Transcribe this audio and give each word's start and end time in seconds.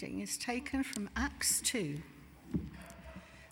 reading 0.00 0.20
is 0.20 0.36
taken 0.38 0.84
from 0.84 1.10
Acts 1.16 1.60
2. 1.60 1.98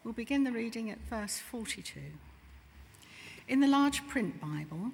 We'll 0.04 0.14
begin 0.14 0.45
the 0.45 0.53
reading 0.53 0.92
at 0.92 0.99
verse 1.11 1.38
42. 1.38 1.99
In 3.49 3.58
the 3.58 3.67
large 3.67 4.06
print 4.06 4.40
Bible, 4.40 4.93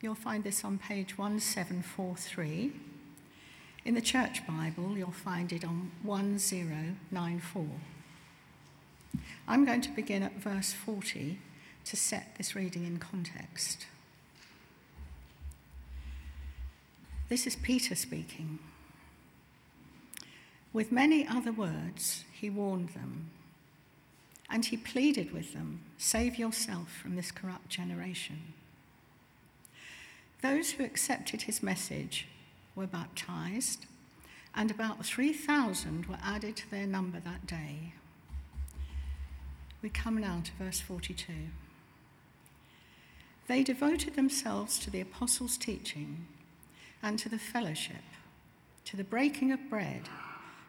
you'll 0.00 0.16
find 0.16 0.42
this 0.42 0.64
on 0.64 0.76
page 0.76 1.16
1743. 1.16 2.72
In 3.84 3.94
the 3.94 4.00
Church 4.00 4.44
Bible, 4.44 4.98
you'll 4.98 5.12
find 5.12 5.52
it 5.52 5.64
on 5.64 5.92
1094. 6.02 7.64
I'm 9.46 9.64
going 9.64 9.82
to 9.82 9.90
begin 9.90 10.24
at 10.24 10.34
verse 10.40 10.72
40 10.72 11.38
to 11.84 11.96
set 11.96 12.34
this 12.38 12.56
reading 12.56 12.84
in 12.84 12.98
context. 12.98 13.86
This 17.28 17.46
is 17.46 17.54
Peter 17.54 17.94
speaking. 17.94 18.58
With 20.78 20.92
many 20.92 21.26
other 21.26 21.50
words, 21.50 22.24
he 22.30 22.48
warned 22.48 22.90
them, 22.90 23.30
and 24.48 24.64
he 24.64 24.76
pleaded 24.76 25.32
with 25.32 25.52
them 25.52 25.80
save 25.96 26.38
yourself 26.38 26.92
from 26.92 27.16
this 27.16 27.32
corrupt 27.32 27.68
generation. 27.68 28.54
Those 30.40 30.70
who 30.70 30.84
accepted 30.84 31.42
his 31.42 31.64
message 31.64 32.28
were 32.76 32.86
baptized, 32.86 33.86
and 34.54 34.70
about 34.70 35.04
3,000 35.04 36.06
were 36.06 36.18
added 36.22 36.54
to 36.58 36.70
their 36.70 36.86
number 36.86 37.18
that 37.18 37.44
day. 37.44 37.94
We 39.82 39.88
come 39.88 40.18
now 40.18 40.42
to 40.44 40.64
verse 40.64 40.78
42. 40.78 41.32
They 43.48 43.64
devoted 43.64 44.14
themselves 44.14 44.78
to 44.78 44.90
the 44.90 45.00
apostles' 45.00 45.56
teaching 45.56 46.28
and 47.02 47.18
to 47.18 47.28
the 47.28 47.36
fellowship, 47.36 48.04
to 48.84 48.96
the 48.96 49.02
breaking 49.02 49.50
of 49.50 49.68
bread 49.68 50.08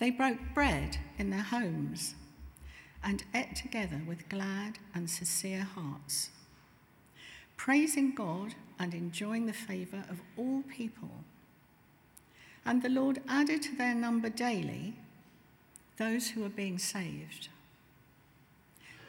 they 0.00 0.10
broke 0.10 0.38
bread 0.54 0.96
in 1.18 1.30
their 1.30 1.42
homes 1.42 2.14
and 3.04 3.22
ate 3.34 3.54
together 3.54 4.00
with 4.06 4.28
glad 4.28 4.78
and 4.94 5.08
sincere 5.08 5.62
hearts, 5.62 6.30
praising 7.56 8.14
God 8.14 8.54
and 8.78 8.94
enjoying 8.94 9.46
the 9.46 9.52
favour 9.52 10.02
of 10.10 10.20
all 10.36 10.62
people. 10.62 11.10
And 12.64 12.82
the 12.82 12.88
Lord 12.88 13.20
added 13.28 13.62
to 13.62 13.76
their 13.76 13.94
number 13.94 14.28
daily 14.28 14.94
those 15.96 16.30
who 16.30 16.40
were 16.40 16.48
being 16.48 16.78
saved. 16.78 17.48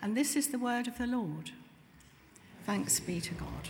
And 0.02 0.16
this 0.16 0.36
is 0.36 0.48
the 0.48 0.60
word 0.60 0.88
of 0.88 0.98
the 0.98 1.08
Lord. 1.08 1.52
Thanks 2.66 3.00
be 3.00 3.22
to 3.22 3.34
God. 3.34 3.70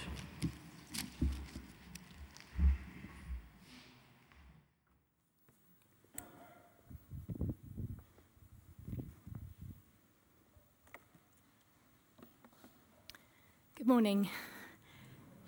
Morning. 13.92 14.30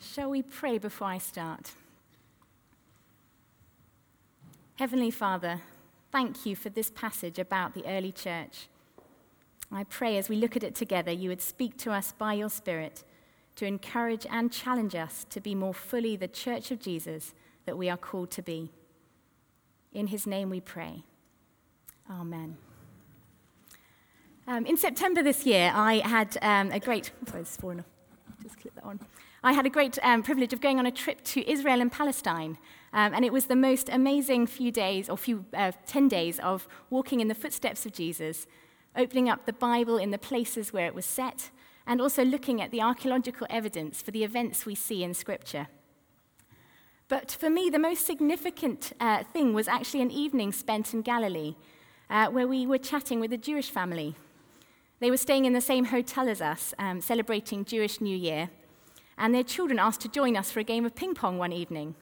Shall 0.01 0.29
we 0.29 0.41
pray 0.41 0.77
before 0.77 1.07
I 1.07 1.17
start? 1.17 1.71
Heavenly 4.75 5.11
Father, 5.11 5.61
thank 6.11 6.45
you 6.45 6.53
for 6.53 6.67
this 6.69 6.91
passage 6.91 7.39
about 7.39 7.73
the 7.73 7.85
early 7.85 8.11
church. 8.11 8.67
I 9.71 9.85
pray 9.85 10.17
as 10.17 10.27
we 10.27 10.35
look 10.35 10.57
at 10.57 10.63
it 10.63 10.75
together, 10.75 11.09
you 11.09 11.29
would 11.29 11.41
speak 11.41 11.77
to 11.77 11.93
us 11.93 12.11
by 12.11 12.33
your 12.33 12.49
Spirit 12.49 13.05
to 13.55 13.65
encourage 13.65 14.27
and 14.29 14.51
challenge 14.51 14.93
us 14.93 15.25
to 15.29 15.39
be 15.39 15.55
more 15.55 15.73
fully 15.73 16.17
the 16.17 16.27
church 16.27 16.69
of 16.69 16.81
Jesus 16.81 17.33
that 17.65 17.77
we 17.77 17.89
are 17.89 17.95
called 17.95 18.29
to 18.31 18.41
be. 18.41 18.73
In 19.93 20.07
his 20.07 20.27
name 20.27 20.49
we 20.49 20.59
pray. 20.59 21.05
Amen. 22.11 22.57
Um, 24.45 24.65
in 24.65 24.75
September 24.75 25.23
this 25.23 25.45
year, 25.45 25.71
I 25.73 25.99
had 25.99 26.37
um, 26.41 26.73
a 26.73 26.79
great. 26.81 27.11
Sorry, 27.25 27.43
is 27.43 27.55
falling 27.55 27.79
off 27.79 27.92
that 28.75 28.83
on. 28.83 28.99
I 29.43 29.53
had 29.53 29.65
a 29.65 29.69
great 29.69 29.97
um, 30.03 30.23
privilege 30.23 30.53
of 30.53 30.61
going 30.61 30.79
on 30.79 30.85
a 30.85 30.91
trip 30.91 31.23
to 31.25 31.49
Israel 31.49 31.81
and 31.81 31.91
Palestine. 31.91 32.57
Um, 32.93 33.13
and 33.13 33.25
it 33.25 33.33
was 33.33 33.45
the 33.45 33.55
most 33.55 33.89
amazing 33.89 34.47
few 34.47 34.71
days, 34.71 35.09
or 35.09 35.17
few, 35.17 35.45
uh, 35.53 35.71
10 35.87 36.07
days, 36.07 36.39
of 36.39 36.67
walking 36.89 37.19
in 37.19 37.27
the 37.27 37.35
footsteps 37.35 37.85
of 37.85 37.91
Jesus, 37.91 38.45
opening 38.95 39.29
up 39.29 39.45
the 39.45 39.53
Bible 39.53 39.97
in 39.97 40.11
the 40.11 40.17
places 40.17 40.71
where 40.71 40.85
it 40.85 40.93
was 40.93 41.05
set, 41.05 41.49
and 41.87 41.99
also 41.99 42.23
looking 42.23 42.61
at 42.61 42.71
the 42.71 42.81
archaeological 42.81 43.47
evidence 43.49 44.01
for 44.01 44.11
the 44.11 44.23
events 44.23 44.65
we 44.65 44.75
see 44.75 45.03
in 45.03 45.13
Scripture. 45.13 45.67
But 47.09 47.31
for 47.31 47.49
me, 47.49 47.69
the 47.69 47.79
most 47.79 48.05
significant 48.05 48.93
uh, 48.99 49.23
thing 49.23 49.53
was 49.53 49.67
actually 49.67 50.01
an 50.01 50.11
evening 50.11 50.51
spent 50.51 50.93
in 50.93 51.01
Galilee, 51.01 51.55
uh, 52.09 52.27
where 52.27 52.47
we 52.47 52.65
were 52.65 52.77
chatting 52.77 53.19
with 53.19 53.33
a 53.33 53.37
Jewish 53.37 53.69
family 53.71 54.15
they 55.03 55.11
were 55.11 55.17
staying 55.17 55.45
in 55.45 55.53
the 55.53 55.61
same 55.61 55.85
hotel 55.85 56.29
as 56.29 56.41
us, 56.41 56.73
um, 56.79 57.01
celebrating 57.01 57.65
Jewish 57.65 57.99
New 57.99 58.15
Year, 58.15 58.49
and 59.17 59.35
their 59.35 59.43
children 59.43 59.77
asked 59.77 60.01
to 60.01 60.07
join 60.07 60.37
us 60.37 60.51
for 60.51 60.59
a 60.59 60.63
game 60.63 60.85
of 60.85 60.95
ping 60.95 61.13
pong 61.13 61.37
one 61.37 61.51
evening. 61.51 61.95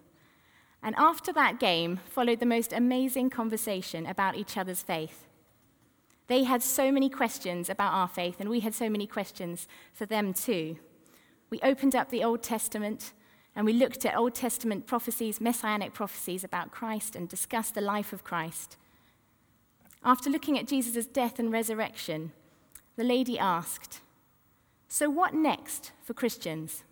And 0.84 0.94
after 0.98 1.34
that 1.34 1.60
game 1.60 2.00
followed 2.06 2.40
the 2.40 2.46
most 2.46 2.74
amazing 2.74 3.30
conversation 3.30 4.06
about 4.06 4.36
each 4.36 4.58
other's 4.58 4.84
faith. 4.84 5.26
They 6.28 6.44
had 6.44 6.62
so 6.64 6.92
many 6.92 7.10
questions 7.10 7.70
about 7.70 7.94
our 7.94 8.08
faith, 8.08 8.38
and 8.40 8.50
we 8.50 8.60
had 8.60 8.76
so 8.76 8.90
many 8.90 9.08
questions 9.08 9.68
for 9.94 10.06
them 10.06 10.34
too. 10.34 10.78
We 11.50 11.60
opened 11.62 11.96
up 11.96 12.10
the 12.10 12.24
Old 12.24 12.44
Testament 12.44 13.14
and 13.56 13.66
we 13.66 13.74
looked 13.74 14.06
at 14.06 14.16
Old 14.16 14.34
Testament 14.34 14.88
prophecies, 14.88 15.42
messianic 15.42 15.94
prophecies 15.94 16.44
about 16.44 16.72
Christ, 16.72 17.16
and 17.16 17.28
discussed 17.28 17.76
the 17.76 17.82
life 17.82 18.14
of 18.14 18.24
Christ. 18.24 18.78
After 20.04 20.30
looking 20.30 20.58
at 20.58 20.68
Jesus' 20.68 21.06
death 21.06 21.38
and 21.38 21.52
resurrection, 21.52 22.32
the 23.02 23.08
lady 23.08 23.40
asked, 23.40 24.00
So 24.88 25.10
what 25.10 25.34
next 25.34 25.92
for 26.04 26.14
Christians? 26.14 26.84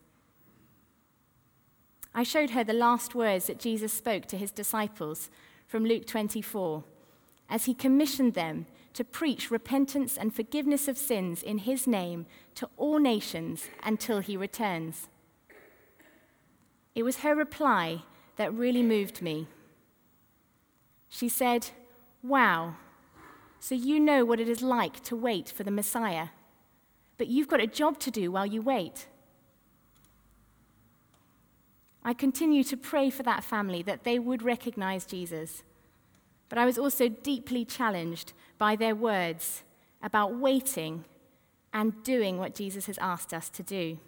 I 2.15 2.23
showed 2.23 2.49
her 2.49 2.63
the 2.63 2.73
last 2.73 3.13
words 3.13 3.45
that 3.45 3.59
Jesus 3.59 3.93
spoke 3.93 4.25
to 4.25 4.37
his 4.37 4.49
disciples 4.49 5.29
from 5.67 5.85
Luke 5.85 6.07
24 6.07 6.83
as 7.47 7.65
he 7.65 7.75
commissioned 7.75 8.33
them 8.33 8.65
to 8.93 9.03
preach 9.03 9.51
repentance 9.51 10.17
and 10.17 10.33
forgiveness 10.33 10.87
of 10.87 10.97
sins 10.97 11.43
in 11.43 11.59
his 11.59 11.85
name 11.85 12.25
to 12.55 12.67
all 12.75 12.97
nations 12.97 13.69
until 13.83 14.19
he 14.19 14.35
returns. 14.35 15.09
It 16.95 17.03
was 17.03 17.17
her 17.17 17.35
reply 17.35 18.01
that 18.37 18.51
really 18.51 18.81
moved 18.81 19.21
me. 19.21 19.45
She 21.07 21.29
said, 21.29 21.69
Wow, 22.23 22.77
so 23.59 23.75
you 23.75 23.99
know 23.99 24.23
what 24.25 24.39
it 24.39 24.49
is 24.49 24.61
like 24.61 25.03
to 25.03 25.15
wait 25.15 25.49
for 25.49 25.63
the 25.63 25.71
Messiah. 25.71 26.29
But 27.17 27.27
you've 27.27 27.47
got 27.47 27.59
a 27.59 27.67
job 27.67 27.99
to 27.99 28.11
do 28.11 28.31
while 28.31 28.45
you 28.45 28.61
wait. 28.61 29.07
I 32.03 32.13
continue 32.13 32.63
to 32.63 32.77
pray 32.77 33.09
for 33.09 33.23
that 33.23 33.43
family 33.43 33.83
that 33.83 34.03
they 34.03 34.17
would 34.19 34.41
recognize 34.41 35.05
Jesus. 35.05 35.63
But 36.47 36.57
I 36.57 36.65
was 36.65 36.77
also 36.77 37.09
deeply 37.09 37.65
challenged 37.65 38.33
by 38.57 38.75
their 38.75 38.95
words 38.95 39.63
about 40.01 40.35
waiting 40.35 41.05
and 41.73 42.01
doing 42.03 42.37
what 42.37 42.55
Jesus 42.55 42.85
has 42.87 42.97
asked 42.99 43.33
us 43.33 43.49
to 43.49 43.63
do. 43.63 43.99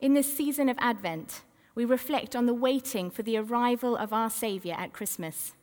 In 0.00 0.14
this 0.14 0.34
season 0.34 0.68
of 0.68 0.78
Advent, 0.80 1.42
we 1.74 1.84
reflect 1.84 2.34
on 2.34 2.46
the 2.46 2.54
waiting 2.54 3.10
for 3.10 3.22
the 3.22 3.36
arrival 3.36 3.96
of 3.96 4.12
our 4.12 4.30
Savior 4.30 4.74
at 4.78 4.92
Christmas. 4.92 5.54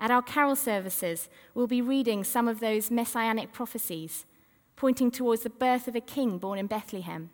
At 0.00 0.10
our 0.10 0.22
carol 0.22 0.56
services, 0.56 1.28
we'll 1.54 1.66
be 1.66 1.82
reading 1.82 2.24
some 2.24 2.48
of 2.48 2.60
those 2.60 2.90
messianic 2.90 3.52
prophecies, 3.52 4.26
pointing 4.74 5.10
towards 5.10 5.42
the 5.42 5.50
birth 5.50 5.86
of 5.86 5.94
a 5.94 6.00
king 6.00 6.38
born 6.38 6.58
in 6.58 6.66
Bethlehem. 6.66 7.30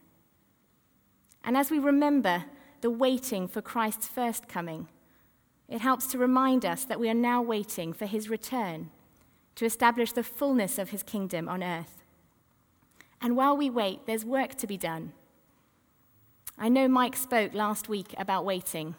And 1.44 1.56
as 1.56 1.70
we 1.70 1.78
remember 1.78 2.44
the 2.80 2.90
waiting 2.90 3.48
for 3.48 3.62
Christ's 3.62 4.06
first 4.06 4.48
coming, 4.48 4.88
it 5.68 5.80
helps 5.80 6.06
to 6.08 6.18
remind 6.18 6.64
us 6.64 6.84
that 6.84 7.00
we 7.00 7.08
are 7.08 7.14
now 7.14 7.42
waiting 7.42 7.92
for 7.92 8.06
his 8.06 8.28
return 8.28 8.90
to 9.54 9.64
establish 9.64 10.12
the 10.12 10.22
fullness 10.22 10.78
of 10.78 10.90
his 10.90 11.02
kingdom 11.02 11.48
on 11.48 11.62
earth. 11.62 12.04
And 13.20 13.36
while 13.36 13.56
we 13.56 13.68
wait, 13.68 14.06
there's 14.06 14.24
work 14.24 14.54
to 14.56 14.66
be 14.66 14.76
done. 14.76 15.12
I 16.56 16.68
know 16.68 16.88
Mike 16.88 17.16
spoke 17.16 17.54
last 17.54 17.88
week 17.88 18.14
about 18.18 18.44
waiting. 18.44 18.94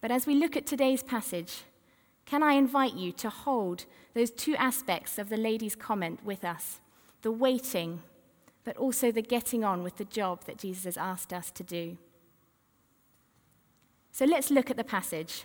But 0.00 0.10
as 0.10 0.26
we 0.26 0.34
look 0.34 0.56
at 0.56 0.66
today's 0.66 1.02
passage, 1.02 1.62
can 2.24 2.42
I 2.42 2.54
invite 2.54 2.94
you 2.94 3.12
to 3.12 3.30
hold 3.30 3.84
those 4.14 4.30
two 4.30 4.54
aspects 4.56 5.18
of 5.18 5.28
the 5.28 5.36
lady's 5.36 5.76
comment 5.76 6.24
with 6.24 6.44
us 6.44 6.80
the 7.22 7.30
waiting, 7.30 8.00
but 8.64 8.76
also 8.76 9.12
the 9.12 9.22
getting 9.22 9.62
on 9.62 9.84
with 9.84 9.96
the 9.96 10.04
job 10.04 10.44
that 10.44 10.58
Jesus 10.58 10.84
has 10.84 10.96
asked 10.96 11.32
us 11.32 11.50
to 11.52 11.62
do? 11.62 11.96
So 14.10 14.24
let's 14.24 14.50
look 14.50 14.70
at 14.70 14.76
the 14.76 14.84
passage. 14.84 15.44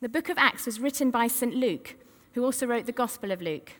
The 0.00 0.08
book 0.08 0.28
of 0.28 0.38
Acts 0.38 0.66
was 0.66 0.78
written 0.78 1.10
by 1.10 1.26
St. 1.26 1.54
Luke, 1.54 1.96
who 2.34 2.44
also 2.44 2.66
wrote 2.66 2.86
the 2.86 2.92
Gospel 2.92 3.32
of 3.32 3.40
Luke. 3.40 3.72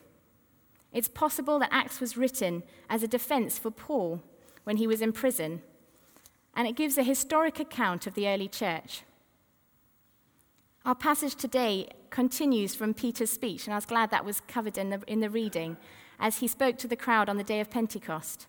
It's 0.92 1.08
possible 1.08 1.58
that 1.58 1.68
Acts 1.70 2.00
was 2.00 2.16
written 2.16 2.62
as 2.88 3.02
a 3.02 3.08
defense 3.08 3.58
for 3.58 3.70
Paul 3.70 4.22
when 4.64 4.78
he 4.78 4.86
was 4.86 5.02
in 5.02 5.12
prison, 5.12 5.62
and 6.54 6.66
it 6.66 6.74
gives 6.74 6.96
a 6.96 7.02
historic 7.02 7.60
account 7.60 8.06
of 8.06 8.14
the 8.14 8.26
early 8.26 8.48
church. 8.48 9.02
Our 10.86 10.94
passage 10.94 11.34
today 11.34 11.88
continues 12.10 12.76
from 12.76 12.94
Peter's 12.94 13.32
speech, 13.32 13.66
and 13.66 13.74
I 13.74 13.76
was 13.76 13.86
glad 13.86 14.12
that 14.12 14.24
was 14.24 14.40
covered 14.42 14.78
in 14.78 14.90
the, 14.90 15.02
in 15.08 15.18
the 15.18 15.28
reading 15.28 15.78
as 16.20 16.36
he 16.36 16.46
spoke 16.46 16.78
to 16.78 16.86
the 16.86 16.94
crowd 16.94 17.28
on 17.28 17.38
the 17.38 17.42
day 17.42 17.58
of 17.58 17.70
Pentecost. 17.70 18.46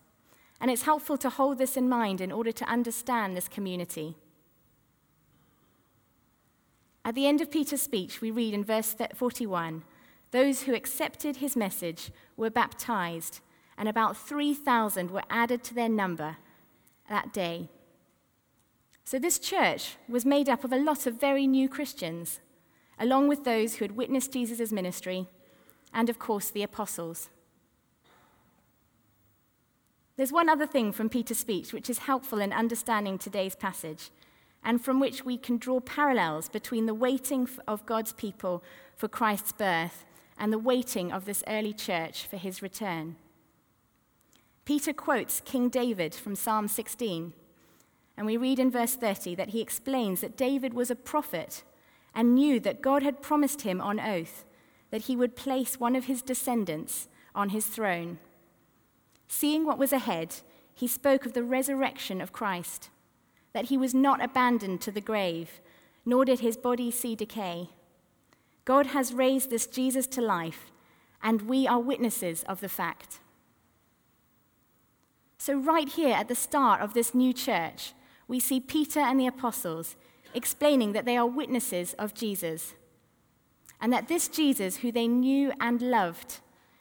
And 0.61 0.69
it's 0.69 0.83
helpful 0.83 1.17
to 1.17 1.31
hold 1.31 1.57
this 1.57 1.75
in 1.75 1.89
mind 1.89 2.21
in 2.21 2.31
order 2.31 2.51
to 2.51 2.65
understand 2.65 3.35
this 3.35 3.47
community. 3.47 4.17
At 7.03 7.15
the 7.15 7.25
end 7.25 7.41
of 7.41 7.49
Peter's 7.49 7.81
speech, 7.81 8.21
we 8.21 8.29
read 8.29 8.53
in 8.53 8.63
verse 8.63 8.95
41 9.15 9.83
those 10.29 10.61
who 10.61 10.75
accepted 10.75 11.37
his 11.37 11.55
message 11.55 12.11
were 12.35 12.51
baptized, 12.51 13.39
and 13.79 13.89
about 13.89 14.15
3,000 14.15 15.09
were 15.09 15.23
added 15.31 15.63
to 15.63 15.73
their 15.73 15.89
number 15.89 16.37
that 17.09 17.33
day. 17.33 17.69
So, 19.07 19.17
this 19.17 19.39
church 19.39 19.95
was 20.09 20.25
made 20.25 20.49
up 20.49 20.65
of 20.65 20.73
a 20.73 20.77
lot 20.77 21.07
of 21.07 21.17
very 21.17 21.47
new 21.47 21.69
Christians, 21.69 22.41
along 22.99 23.29
with 23.29 23.45
those 23.45 23.75
who 23.75 23.85
had 23.85 23.95
witnessed 23.95 24.33
Jesus' 24.33 24.73
ministry, 24.73 25.27
and 25.93 26.09
of 26.09 26.19
course, 26.19 26.49
the 26.49 26.61
apostles. 26.61 27.29
There's 30.17 30.33
one 30.33 30.49
other 30.49 30.67
thing 30.67 30.91
from 30.91 31.07
Peter's 31.07 31.37
speech 31.37 31.71
which 31.71 31.89
is 31.89 31.99
helpful 31.99 32.41
in 32.41 32.51
understanding 32.51 33.17
today's 33.17 33.55
passage, 33.55 34.11
and 34.61 34.83
from 34.83 34.99
which 34.99 35.23
we 35.23 35.37
can 35.37 35.57
draw 35.57 35.79
parallels 35.79 36.49
between 36.49 36.85
the 36.85 36.93
waiting 36.93 37.47
of 37.65 37.85
God's 37.85 38.11
people 38.11 38.61
for 38.97 39.07
Christ's 39.07 39.53
birth 39.53 40.03
and 40.37 40.51
the 40.51 40.59
waiting 40.59 41.13
of 41.13 41.23
this 41.23 41.45
early 41.47 41.71
church 41.71 42.27
for 42.27 42.35
his 42.35 42.61
return. 42.61 43.15
Peter 44.65 44.91
quotes 44.91 45.39
King 45.39 45.69
David 45.69 46.13
from 46.13 46.35
Psalm 46.35 46.67
16, 46.67 47.31
and 48.17 48.25
we 48.25 48.35
read 48.35 48.59
in 48.59 48.71
verse 48.71 48.95
30 48.95 49.35
that 49.35 49.49
he 49.49 49.61
explains 49.61 50.21
that 50.21 50.35
David 50.35 50.73
was 50.73 50.89
a 50.89 50.95
prophet 50.95 51.63
and 52.15 52.33
knew 52.33 52.59
that 52.59 52.81
God 52.81 53.03
had 53.03 53.21
promised 53.21 53.61
him 53.61 53.79
on 53.79 53.99
oath 53.99 54.43
that 54.89 55.03
he 55.03 55.15
would 55.15 55.35
place 55.35 55.79
one 55.79 55.95
of 55.95 56.05
his 56.05 56.21
descendants 56.21 57.07
on 57.35 57.49
his 57.49 57.67
throne. 57.67 58.19
Seeing 59.27 59.65
what 59.65 59.77
was 59.77 59.91
ahead, 59.91 60.35
he 60.73 60.87
spoke 60.87 61.25
of 61.25 61.33
the 61.33 61.43
resurrection 61.43 62.21
of 62.21 62.31
Christ, 62.31 62.89
that 63.53 63.65
he 63.65 63.77
was 63.77 63.93
not 63.93 64.23
abandoned 64.23 64.81
to 64.81 64.91
the 64.91 65.01
grave, 65.01 65.61
nor 66.05 66.23
did 66.23 66.39
his 66.39 66.55
body 66.55 66.89
see 66.89 67.15
decay. 67.15 67.69
God 68.63 68.87
has 68.87 69.13
raised 69.13 69.49
this 69.49 69.67
Jesus 69.67 70.07
to 70.07 70.21
life, 70.21 70.71
and 71.21 71.43
we 71.43 71.67
are 71.67 71.79
witnesses 71.79 72.43
of 72.43 72.61
the 72.61 72.69
fact. 72.69 73.19
So, 75.37 75.57
right 75.57 75.87
here 75.87 76.15
at 76.15 76.27
the 76.27 76.35
start 76.35 76.81
of 76.81 76.93
this 76.93 77.13
new 77.13 77.33
church, 77.33 77.93
we 78.27 78.39
see 78.39 78.59
Peter 78.59 78.99
and 78.99 79.19
the 79.19 79.27
apostles 79.27 79.95
explaining 80.33 80.93
that 80.93 81.05
they 81.05 81.17
are 81.17 81.25
witnesses 81.25 81.93
of 81.97 82.13
Jesus, 82.13 82.75
and 83.79 83.93
that 83.93 84.07
this 84.07 84.27
Jesus, 84.27 84.77
who 84.77 84.91
they 84.91 85.07
knew 85.07 85.51
and 85.59 85.81
loved, 85.81 86.39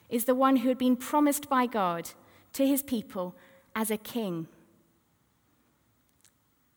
is 0.09 0.25
the 0.25 0.35
one 0.35 0.57
who 0.57 0.69
had 0.69 0.77
been 0.77 0.95
promised 0.95 1.49
by 1.49 1.65
God 1.65 2.11
to 2.53 2.65
his 2.65 2.81
people 2.81 3.35
as 3.75 3.91
a 3.91 3.97
king. 3.97 4.47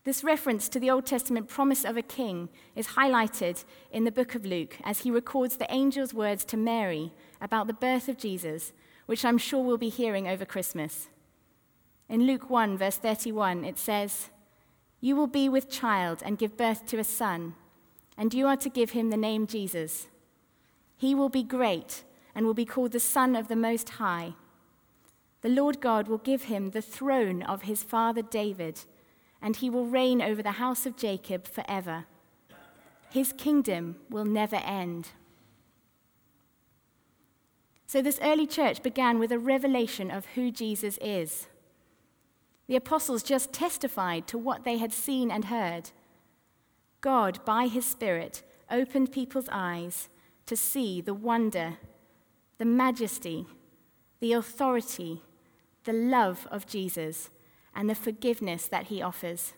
This 0.04 0.24
reference 0.24 0.68
to 0.70 0.80
the 0.80 0.90
Old 0.90 1.04
Testament 1.04 1.48
promise 1.48 1.84
of 1.84 1.96
a 1.96 2.02
king 2.02 2.48
is 2.74 2.88
highlighted 2.88 3.64
in 3.92 4.04
the 4.04 4.12
book 4.12 4.34
of 4.34 4.46
Luke 4.46 4.78
as 4.82 5.00
he 5.00 5.10
records 5.10 5.56
the 5.56 5.70
angel's 5.70 6.14
words 6.14 6.44
to 6.46 6.56
Mary 6.56 7.12
about 7.40 7.66
the 7.66 7.74
birth 7.74 8.08
of 8.08 8.16
Jesus, 8.16 8.72
which 9.06 9.24
I'm 9.24 9.38
sure 9.38 9.62
we'll 9.62 9.76
be 9.76 9.90
hearing 9.90 10.26
over 10.26 10.44
Christmas. 10.44 11.08
In 12.08 12.26
Luke 12.26 12.48
1, 12.48 12.78
verse 12.78 12.96
31, 12.96 13.64
it 13.64 13.78
says, 13.78 14.30
You 15.00 15.16
will 15.16 15.26
be 15.26 15.48
with 15.48 15.70
child 15.70 16.22
and 16.24 16.38
give 16.38 16.56
birth 16.56 16.86
to 16.86 16.98
a 16.98 17.04
son, 17.04 17.54
and 18.16 18.34
you 18.34 18.46
are 18.46 18.56
to 18.56 18.68
give 18.68 18.90
him 18.90 19.10
the 19.10 19.16
name 19.16 19.46
Jesus. 19.46 20.08
He 20.96 21.14
will 21.14 21.30
be 21.30 21.42
great 21.42 22.04
and 22.34 22.44
will 22.44 22.54
be 22.54 22.66
called 22.66 22.92
the 22.92 23.00
Son 23.00 23.34
of 23.34 23.48
the 23.48 23.56
Most 23.56 23.90
High. 23.90 24.34
The 25.40 25.48
Lord 25.48 25.80
God 25.80 26.08
will 26.08 26.18
give 26.18 26.44
him 26.44 26.70
the 26.70 26.82
throne 26.82 27.42
of 27.42 27.62
his 27.62 27.82
father 27.82 28.22
David 28.22 28.80
and 29.42 29.56
he 29.56 29.70
will 29.70 29.86
reign 29.86 30.20
over 30.20 30.42
the 30.42 30.52
house 30.52 30.84
of 30.84 30.96
Jacob 30.96 31.46
forever. 31.46 32.04
His 33.10 33.32
kingdom 33.32 33.96
will 34.08 34.24
never 34.24 34.56
end. 34.56 35.08
So, 37.86 38.02
this 38.02 38.20
early 38.22 38.46
church 38.46 38.82
began 38.82 39.18
with 39.18 39.32
a 39.32 39.38
revelation 39.38 40.10
of 40.10 40.26
who 40.34 40.52
Jesus 40.52 40.96
is. 41.00 41.48
The 42.70 42.76
apostles 42.76 43.24
just 43.24 43.52
testified 43.52 44.28
to 44.28 44.38
what 44.38 44.62
they 44.62 44.78
had 44.78 44.92
seen 44.92 45.32
and 45.32 45.46
heard. 45.46 45.90
God, 47.00 47.44
by 47.44 47.66
his 47.66 47.84
Spirit, 47.84 48.44
opened 48.70 49.10
people's 49.10 49.48
eyes 49.50 50.08
to 50.46 50.54
see 50.54 51.00
the 51.00 51.12
wonder, 51.12 51.78
the 52.58 52.64
majesty, 52.64 53.48
the 54.20 54.34
authority, 54.34 55.20
the 55.82 55.92
love 55.92 56.46
of 56.48 56.64
Jesus 56.64 57.30
and 57.74 57.90
the 57.90 57.94
forgiveness 57.96 58.68
that 58.68 58.86
he 58.86 59.02
offers. 59.02 59.54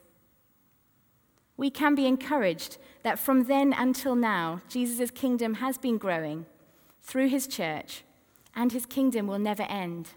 We 1.58 1.68
can 1.68 1.94
be 1.94 2.06
encouraged 2.06 2.78
that 3.02 3.18
from 3.18 3.44
then 3.44 3.74
until 3.76 4.14
now, 4.14 4.62
Jesus' 4.70 5.10
kingdom 5.10 5.56
has 5.56 5.76
been 5.76 5.98
growing 5.98 6.46
through 7.02 7.28
his 7.28 7.46
church, 7.46 8.04
and 8.56 8.72
his 8.72 8.86
kingdom 8.86 9.26
will 9.26 9.38
never 9.38 9.64
end. 9.64 10.12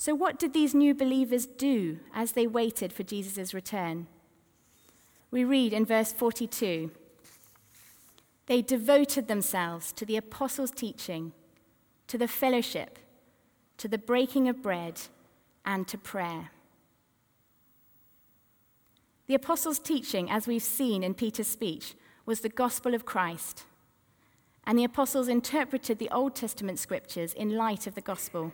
So, 0.00 0.14
what 0.14 0.38
did 0.38 0.52
these 0.52 0.76
new 0.76 0.94
believers 0.94 1.44
do 1.44 1.98
as 2.14 2.32
they 2.32 2.46
waited 2.46 2.92
for 2.92 3.02
Jesus' 3.02 3.52
return? 3.52 4.06
We 5.32 5.42
read 5.42 5.72
in 5.72 5.84
verse 5.84 6.12
42 6.12 6.92
They 8.46 8.62
devoted 8.62 9.26
themselves 9.26 9.90
to 9.92 10.06
the 10.06 10.16
apostles' 10.16 10.70
teaching, 10.70 11.32
to 12.06 12.16
the 12.16 12.28
fellowship, 12.28 13.00
to 13.78 13.88
the 13.88 13.98
breaking 13.98 14.48
of 14.48 14.62
bread 14.62 15.00
and 15.66 15.86
to 15.88 15.98
prayer. 15.98 16.52
The 19.26 19.34
apostles' 19.34 19.80
teaching, 19.80 20.30
as 20.30 20.46
we've 20.46 20.62
seen 20.62 21.02
in 21.02 21.14
Peter's 21.14 21.48
speech, 21.48 21.94
was 22.24 22.40
the 22.40 22.48
gospel 22.48 22.94
of 22.94 23.04
Christ. 23.04 23.64
And 24.64 24.78
the 24.78 24.84
apostles 24.84 25.26
interpreted 25.26 25.98
the 25.98 26.10
Old 26.10 26.36
Testament 26.36 26.78
scriptures 26.78 27.34
in 27.34 27.56
light 27.56 27.88
of 27.88 27.96
the 27.96 28.00
gospel. 28.00 28.52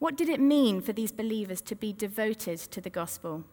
What 0.00 0.16
did 0.16 0.28
it 0.28 0.40
mean 0.40 0.80
for 0.80 0.92
these 0.92 1.12
believers 1.12 1.60
to 1.60 1.76
be 1.76 1.92
devoted 1.92 2.58
to 2.58 2.80
the 2.80 2.90
gospel? 2.90 3.44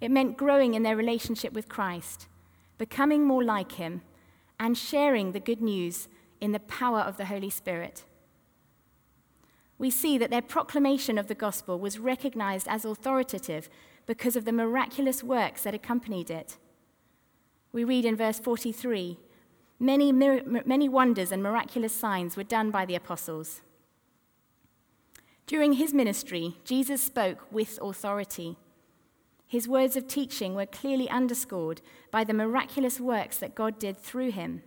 It 0.00 0.10
meant 0.10 0.38
growing 0.38 0.72
in 0.72 0.82
their 0.82 0.96
relationship 0.96 1.52
with 1.52 1.68
Christ, 1.68 2.26
becoming 2.78 3.26
more 3.26 3.44
like 3.44 3.72
him, 3.72 4.00
and 4.58 4.78
sharing 4.78 5.32
the 5.32 5.40
good 5.40 5.60
news 5.60 6.08
in 6.40 6.52
the 6.52 6.60
power 6.60 7.00
of 7.00 7.18
the 7.18 7.26
Holy 7.26 7.50
Spirit 7.50 8.04
we 9.78 9.90
see 9.90 10.16
that 10.18 10.30
their 10.30 10.42
proclamation 10.42 11.18
of 11.18 11.26
the 11.26 11.34
gospel 11.34 11.78
was 11.78 11.98
recognized 11.98 12.66
as 12.68 12.84
authoritative 12.84 13.68
because 14.06 14.36
of 14.36 14.44
the 14.44 14.52
miraculous 14.52 15.22
works 15.22 15.62
that 15.62 15.74
accompanied 15.74 16.30
it. 16.30 16.56
We 17.72 17.84
read 17.84 18.04
in 18.04 18.16
verse 18.16 18.38
43 18.38 19.18
many, 19.78 20.10
many 20.10 20.88
wonders 20.88 21.30
and 21.30 21.42
miraculous 21.42 21.92
signs 21.92 22.36
were 22.36 22.44
done 22.44 22.70
by 22.70 22.86
the 22.86 22.94
apostles. 22.94 23.60
During 25.46 25.74
his 25.74 25.94
ministry, 25.94 26.56
Jesus 26.64 27.00
spoke 27.00 27.46
with 27.50 27.78
authority. 27.80 28.56
His 29.46 29.68
words 29.68 29.96
of 29.96 30.08
teaching 30.08 30.54
were 30.54 30.66
clearly 30.66 31.08
underscored 31.08 31.80
by 32.10 32.24
the 32.24 32.34
miraculous 32.34 32.98
works 32.98 33.38
that 33.38 33.54
God 33.54 33.78
did 33.78 33.96
through 33.96 34.32
him. 34.32 34.62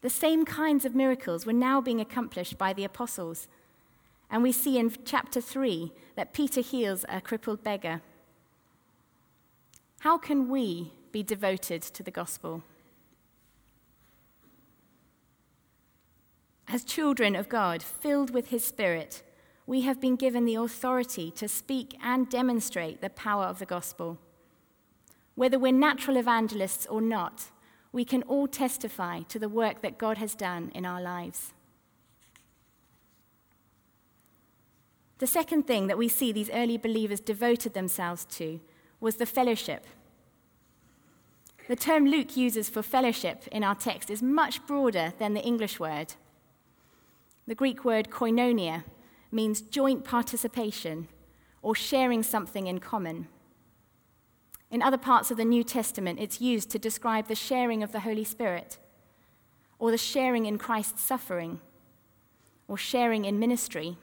The 0.00 0.10
same 0.10 0.46
kinds 0.46 0.84
of 0.84 0.94
miracles 0.94 1.44
were 1.44 1.52
now 1.52 1.80
being 1.82 2.00
accomplished 2.00 2.56
by 2.56 2.72
the 2.72 2.84
apostles 2.84 3.48
and 4.30 4.42
we 4.42 4.52
see 4.52 4.78
in 4.78 4.92
chapter 5.04 5.40
3 5.40 5.92
that 6.14 6.32
Peter 6.32 6.60
heals 6.60 7.04
a 7.08 7.20
crippled 7.20 7.64
beggar. 7.64 8.00
How 10.00 10.16
can 10.16 10.48
we 10.48 10.92
be 11.10 11.22
devoted 11.22 11.82
to 11.82 12.02
the 12.02 12.10
gospel? 12.10 12.62
As 16.68 16.84
children 16.84 17.34
of 17.34 17.48
God, 17.48 17.82
filled 17.82 18.30
with 18.30 18.48
his 18.48 18.64
Spirit, 18.64 19.24
we 19.70 19.82
have 19.82 20.00
been 20.00 20.16
given 20.16 20.46
the 20.46 20.56
authority 20.56 21.30
to 21.30 21.46
speak 21.46 21.96
and 22.02 22.28
demonstrate 22.28 23.00
the 23.00 23.08
power 23.08 23.44
of 23.44 23.60
the 23.60 23.64
gospel. 23.76 24.18
whether 25.36 25.60
we're 25.60 25.86
natural 25.88 26.16
evangelists 26.16 26.86
or 26.86 27.00
not, 27.00 27.52
we 27.92 28.04
can 28.04 28.24
all 28.24 28.48
testify 28.48 29.20
to 29.20 29.38
the 29.38 29.48
work 29.48 29.80
that 29.80 29.96
God 29.96 30.18
has 30.18 30.34
done 30.34 30.72
in 30.74 30.84
our 30.84 31.00
lives. 31.00 31.52
The 35.18 35.28
second 35.28 35.68
thing 35.68 35.86
that 35.86 35.96
we 35.96 36.08
see 36.08 36.32
these 36.32 36.50
early 36.50 36.76
believers 36.76 37.20
devoted 37.20 37.72
themselves 37.72 38.24
to 38.38 38.60
was 38.98 39.16
the 39.16 39.32
fellowship. 39.38 39.86
The 41.68 41.76
term 41.76 42.06
Luke 42.06 42.36
uses 42.36 42.68
for 42.68 42.82
fellowship 42.82 43.46
in 43.52 43.62
our 43.62 43.76
text 43.76 44.10
is 44.10 44.20
much 44.20 44.66
broader 44.66 45.12
than 45.20 45.34
the 45.34 45.46
English 45.52 45.78
word. 45.78 46.14
The 47.46 47.54
Greek 47.54 47.84
word 47.84 48.10
koinonia 48.10 48.82
means 49.30 49.60
joint 49.60 50.04
participation 50.04 51.08
or 51.62 51.74
sharing 51.74 52.22
something 52.22 52.66
in 52.66 52.78
common. 52.78 53.28
In 54.70 54.82
other 54.82 54.98
parts 54.98 55.30
of 55.30 55.36
the 55.36 55.44
New 55.44 55.64
Testament, 55.64 56.20
it's 56.20 56.40
used 56.40 56.70
to 56.70 56.78
describe 56.78 57.26
the 57.26 57.34
sharing 57.34 57.82
of 57.82 57.92
the 57.92 58.00
Holy 58.00 58.24
Spirit, 58.24 58.78
or 59.78 59.90
the 59.90 59.98
sharing 59.98 60.46
in 60.46 60.58
Christ's 60.58 61.02
suffering, 61.02 61.60
or 62.68 62.76
sharing 62.76 63.24
in 63.24 63.38
ministry. 63.38 63.96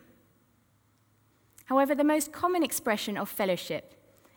However, 1.66 1.96
the 1.96 2.04
most 2.04 2.34
common 2.34 2.64
expression 2.64 3.18
of 3.18 3.30
fellowship 3.30 3.94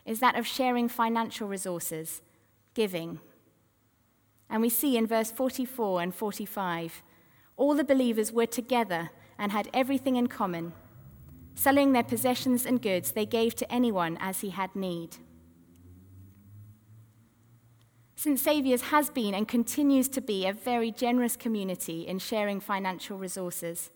is 0.07 0.21
that 0.21 0.37
of 0.37 0.47
sharing 0.47 0.89
financial 0.89 1.49
resources, 1.49 2.23
giving. 2.75 3.21
And 4.49 4.63
we 4.63 4.69
see 4.69 4.97
in 4.97 5.07
verse 5.07 5.31
44 5.31 6.01
and 6.01 6.15
45 6.15 7.03
all 7.57 7.75
the 7.75 7.85
believers 7.85 8.33
were 8.33 8.47
together 8.47 9.11
and 9.41 9.51
had 9.51 9.69
everything 9.75 10.15
in 10.17 10.29
common. 10.29 10.73
Selling 11.55 11.93
their 11.93 12.05
possessions 12.05 12.65
and 12.65 12.81
goods, 12.81 13.13
they 13.13 13.27
gave 13.27 13.55
to 13.57 13.73
anyone 13.73 14.17
as 14.21 14.43
he 14.43 14.51
had 14.51 14.77
need. 14.77 15.17
St. 18.15 18.39
Saviour's 18.39 18.83
has 18.83 19.09
been 19.09 19.35
and 19.35 19.49
continues 19.49 20.07
to 20.11 20.21
be 20.21 20.47
a 20.47 20.53
very 20.53 20.93
generous 20.93 21.37
community 21.37 22.07
in 22.07 22.19
sharing 22.19 22.61
financial 22.61 23.17
resources, 23.17 23.91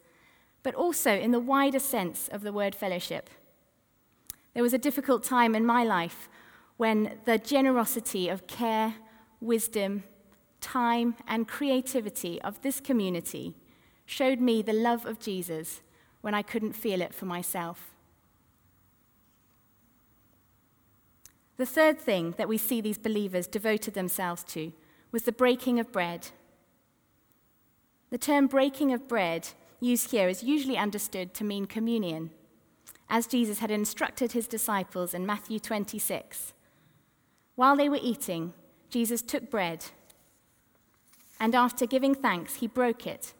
but 0.62 0.74
also 0.74 1.12
in 1.12 1.30
the 1.30 1.38
wider 1.38 1.78
sense 1.78 2.28
of 2.28 2.40
the 2.40 2.52
word 2.52 2.74
fellowship. 2.74 3.28
There 4.54 4.62
was 4.62 4.72
a 4.72 4.78
difficult 4.78 5.24
time 5.24 5.54
in 5.54 5.66
my 5.66 5.84
life 5.84 6.30
when 6.78 7.18
the 7.26 7.36
generosity 7.36 8.30
of 8.30 8.46
care, 8.46 8.94
wisdom, 9.42 10.04
time, 10.62 11.16
and 11.28 11.46
creativity 11.46 12.40
of 12.40 12.62
this 12.62 12.80
community 12.80 13.54
showed 14.06 14.40
me 14.40 14.62
the 14.62 14.73
love 14.73 15.06
of 15.06 15.20
Jesus 15.20 15.80
when 16.20 16.34
I 16.34 16.42
couldn't 16.42 16.73
feel 16.73 17.00
it 17.00 17.14
for 17.14 17.26
myself. 17.26 17.90
The 21.56 21.66
third 21.66 22.00
thing 22.00 22.34
that 22.37 22.49
we 22.49 22.58
see 22.58 22.80
these 22.80 22.99
believers 22.99 23.46
devoted 23.46 23.94
themselves 23.94 24.42
to 24.44 24.73
was 25.12 25.23
the 25.23 25.32
breaking 25.32 25.78
of 25.78 25.92
bread. 25.92 26.28
The 28.11 28.18
term 28.18 28.49
breaking 28.49 28.92
of 28.92 29.06
bread 29.06 29.49
used 29.80 30.11
here 30.11 30.28
is 30.28 30.42
usually 30.42 30.76
understood 30.76 31.34
to 31.34 31.44
mean 31.44 31.66
communion, 31.66 32.30
as 33.08 33.26
Jesus 33.26 33.61
had 33.61 33.70
instructed 33.70 34.32
his 34.32 34.49
disciples 34.49 35.14
in 35.14 35.26
Matthew 35.26 35.58
26. 35.58 36.52
While 37.54 37.76
they 37.76 37.88
were 37.88 37.99
eating, 38.02 38.52
Jesus 38.90 39.23
took 39.23 39.50
bread, 39.50 39.84
and 41.38 41.54
after 41.54 41.87
giving 41.87 42.14
thanks, 42.14 42.56
he 42.56 42.66
broke 42.66 43.06
it, 43.06 43.34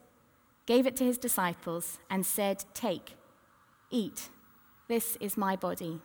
gave 0.67 0.87
it 0.87 0.97
to 0.97 1.05
his 1.05 1.19
disciples, 1.19 1.99
and 2.11 2.25
said, 2.25 2.65
Take, 2.75 3.17
eat, 3.91 4.29
this 4.89 5.17
is 5.21 5.37
my 5.37 5.57
body. 5.57 6.01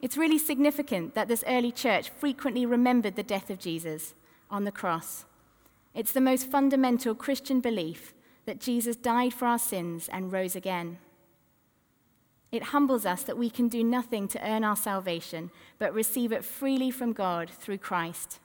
It's 0.00 0.16
really 0.16 0.38
significant 0.38 1.14
that 1.14 1.28
this 1.28 1.44
early 1.46 1.72
church 1.72 2.08
frequently 2.08 2.64
remembered 2.64 3.16
the 3.16 3.22
death 3.22 3.50
of 3.50 3.58
Jesus 3.58 4.14
on 4.50 4.64
the 4.64 4.72
cross. 4.72 5.26
It's 5.94 6.12
the 6.12 6.20
most 6.20 6.50
fundamental 6.50 7.14
Christian 7.14 7.60
belief 7.60 8.14
that 8.46 8.60
Jesus 8.60 8.96
died 8.96 9.34
for 9.34 9.46
our 9.46 9.58
sins 9.58 10.08
and 10.10 10.32
rose 10.32 10.56
again. 10.56 10.98
It 12.50 12.64
humbles 12.64 13.06
us 13.06 13.22
that 13.24 13.38
we 13.38 13.50
can 13.50 13.68
do 13.68 13.84
nothing 13.84 14.26
to 14.28 14.48
earn 14.48 14.64
our 14.64 14.76
salvation, 14.76 15.50
but 15.78 15.94
receive 15.94 16.32
it 16.32 16.44
freely 16.44 16.90
from 16.90 17.12
God 17.12 17.48
through 17.50 17.78
Christ. 17.78 18.40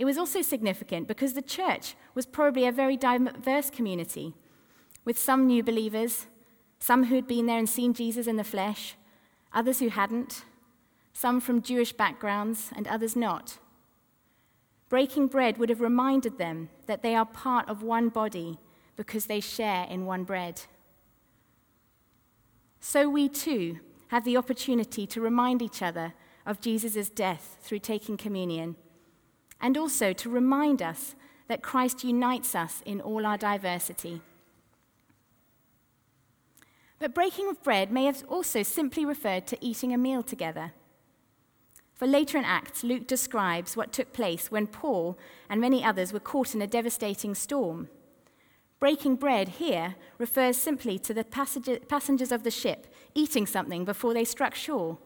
It 0.00 0.06
was 0.06 0.16
also 0.16 0.40
significant 0.40 1.08
because 1.08 1.34
the 1.34 1.42
church 1.42 1.94
was 2.14 2.24
probably 2.24 2.66
a 2.66 2.72
very 2.72 2.96
diverse 2.96 3.68
community, 3.68 4.32
with 5.04 5.18
some 5.18 5.46
new 5.46 5.62
believers, 5.62 6.24
some 6.78 7.04
who 7.04 7.16
had 7.16 7.26
been 7.26 7.44
there 7.44 7.58
and 7.58 7.68
seen 7.68 7.92
Jesus 7.92 8.26
in 8.26 8.36
the 8.36 8.42
flesh, 8.42 8.94
others 9.52 9.78
who 9.78 9.90
hadn't, 9.90 10.46
some 11.12 11.38
from 11.38 11.60
Jewish 11.60 11.92
backgrounds, 11.92 12.70
and 12.74 12.88
others 12.88 13.14
not. 13.14 13.58
Breaking 14.88 15.26
bread 15.26 15.58
would 15.58 15.68
have 15.68 15.82
reminded 15.82 16.38
them 16.38 16.70
that 16.86 17.02
they 17.02 17.14
are 17.14 17.26
part 17.26 17.68
of 17.68 17.82
one 17.82 18.08
body 18.08 18.58
because 18.96 19.26
they 19.26 19.38
share 19.38 19.84
in 19.84 20.06
one 20.06 20.24
bread. 20.24 20.62
So 22.80 23.06
we 23.06 23.28
too 23.28 23.80
have 24.08 24.24
the 24.24 24.38
opportunity 24.38 25.06
to 25.08 25.20
remind 25.20 25.60
each 25.60 25.82
other 25.82 26.14
of 26.46 26.62
Jesus' 26.62 27.10
death 27.10 27.58
through 27.60 27.80
taking 27.80 28.16
communion, 28.16 28.76
and 29.60 29.76
also 29.76 30.12
to 30.12 30.30
remind 30.30 30.82
us 30.82 31.14
that 31.48 31.62
Christ 31.62 32.04
unites 32.04 32.54
us 32.54 32.82
in 32.86 33.00
all 33.00 33.26
our 33.26 33.36
diversity. 33.36 34.22
But 36.98 37.14
breaking 37.14 37.48
of 37.48 37.62
bread 37.62 37.90
may 37.90 38.04
have 38.04 38.22
also 38.28 38.62
simply 38.62 39.04
referred 39.04 39.46
to 39.48 39.58
eating 39.60 39.92
a 39.92 39.98
meal 39.98 40.22
together. 40.22 40.72
For 41.94 42.06
later 42.06 42.38
in 42.38 42.44
Acts, 42.44 42.84
Luke 42.84 43.06
describes 43.06 43.76
what 43.76 43.92
took 43.92 44.12
place 44.12 44.50
when 44.50 44.66
Paul 44.66 45.18
and 45.48 45.60
many 45.60 45.84
others 45.84 46.12
were 46.12 46.20
caught 46.20 46.54
in 46.54 46.62
a 46.62 46.66
devastating 46.66 47.34
storm. 47.34 47.88
Breaking 48.78 49.16
bread 49.16 49.48
here 49.48 49.96
refers 50.16 50.56
simply 50.56 50.98
to 51.00 51.12
the 51.12 51.24
passengers 51.24 52.32
of 52.32 52.42
the 52.42 52.50
ship 52.50 52.86
eating 53.14 53.46
something 53.46 53.84
before 53.84 54.14
they 54.14 54.24
struck 54.24 54.54
shore. 54.54 54.96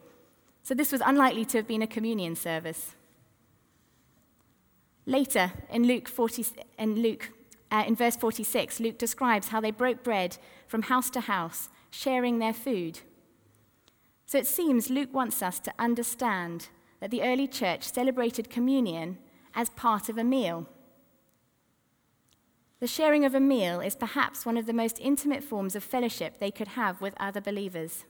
So 0.63 0.75
this 0.75 0.93
was 0.93 1.01
unlikely 1.05 1.45
to 1.47 1.59
have 1.59 1.67
been 1.67 1.83
a 1.83 1.87
communion 1.89 2.37
service. 2.37 2.95
Later, 5.07 5.53
in 5.71 5.87
Luke, 5.87 6.09
40, 6.09 6.47
in, 6.79 6.97
Luke 6.97 7.31
uh, 7.71 7.85
in 7.87 7.95
verse 7.95 8.17
46, 8.17 8.81
Luke 8.81 8.99
describes 8.99 9.49
how 9.49 9.61
they 9.61 9.71
broke 9.71 10.03
bread 10.03 10.39
from 10.67 10.83
house 10.83 11.11
to 11.11 11.21
house 11.21 11.69
sharing 11.91 12.39
their 12.39 12.55
food. 12.55 13.01
So 14.27 14.39
it 14.39 14.47
seems 14.47 14.91
Luke 14.91 15.13
wants 15.13 15.43
us 15.43 15.61
to 15.61 15.75
understand 15.79 16.69
that 17.01 17.11
the 17.11 17.23
early 17.23 17.47
church 17.47 17.83
celebrated 17.83 18.49
communion 18.49 19.19
as 19.55 19.69
part 19.71 20.09
of 20.09 20.19
a 20.19 20.25
meal. 20.25 20.67
The 22.81 22.87
sharing 22.87 23.25
of 23.25 23.35
a 23.35 23.41
meal 23.41 23.81
is 23.81 23.95
perhaps 23.95 24.45
one 24.45 24.57
of 24.57 24.67
the 24.67 24.73
most 24.73 24.99
intimate 25.01 25.45
forms 25.45 25.77
of 25.77 25.85
fellowship 25.85 26.39
they 26.39 26.51
could 26.51 26.69
have 26.69 27.01
with 27.01 27.15
other 27.19 27.41
believers. 27.41 28.05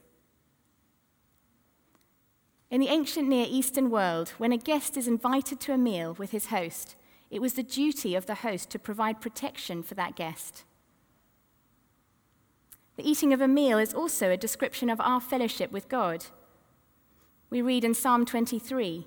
In 2.71 2.81
the 2.81 2.87
ancient 2.87 3.27
Near 3.27 3.45
Eastern 3.47 3.89
world, 3.89 4.29
when 4.37 4.51
a 4.51 4.57
guest 4.57 4.97
is 4.97 5.07
invited 5.07 5.59
to 5.61 5.73
a 5.73 5.77
meal 5.77 6.13
with 6.13 6.31
his 6.31 6.47
host, 6.47 6.95
it 7.29 7.41
was 7.41 7.53
the 7.53 7.63
duty 7.63 8.15
of 8.15 8.25
the 8.25 8.35
host 8.35 8.69
to 8.71 8.79
provide 8.79 9.21
protection 9.21 9.83
for 9.83 9.93
that 9.95 10.15
guest. 10.15 10.63
The 12.97 13.07
eating 13.07 13.33
of 13.33 13.41
a 13.41 13.47
meal 13.47 13.77
is 13.77 13.93
also 13.93 14.31
a 14.31 14.37
description 14.37 14.89
of 14.89 15.01
our 15.01 15.19
fellowship 15.19 15.71
with 15.71 15.89
God. 15.89 16.25
We 17.49 17.61
read 17.61 17.83
in 17.83 17.93
Psalm 17.93 18.25
23 18.25 19.05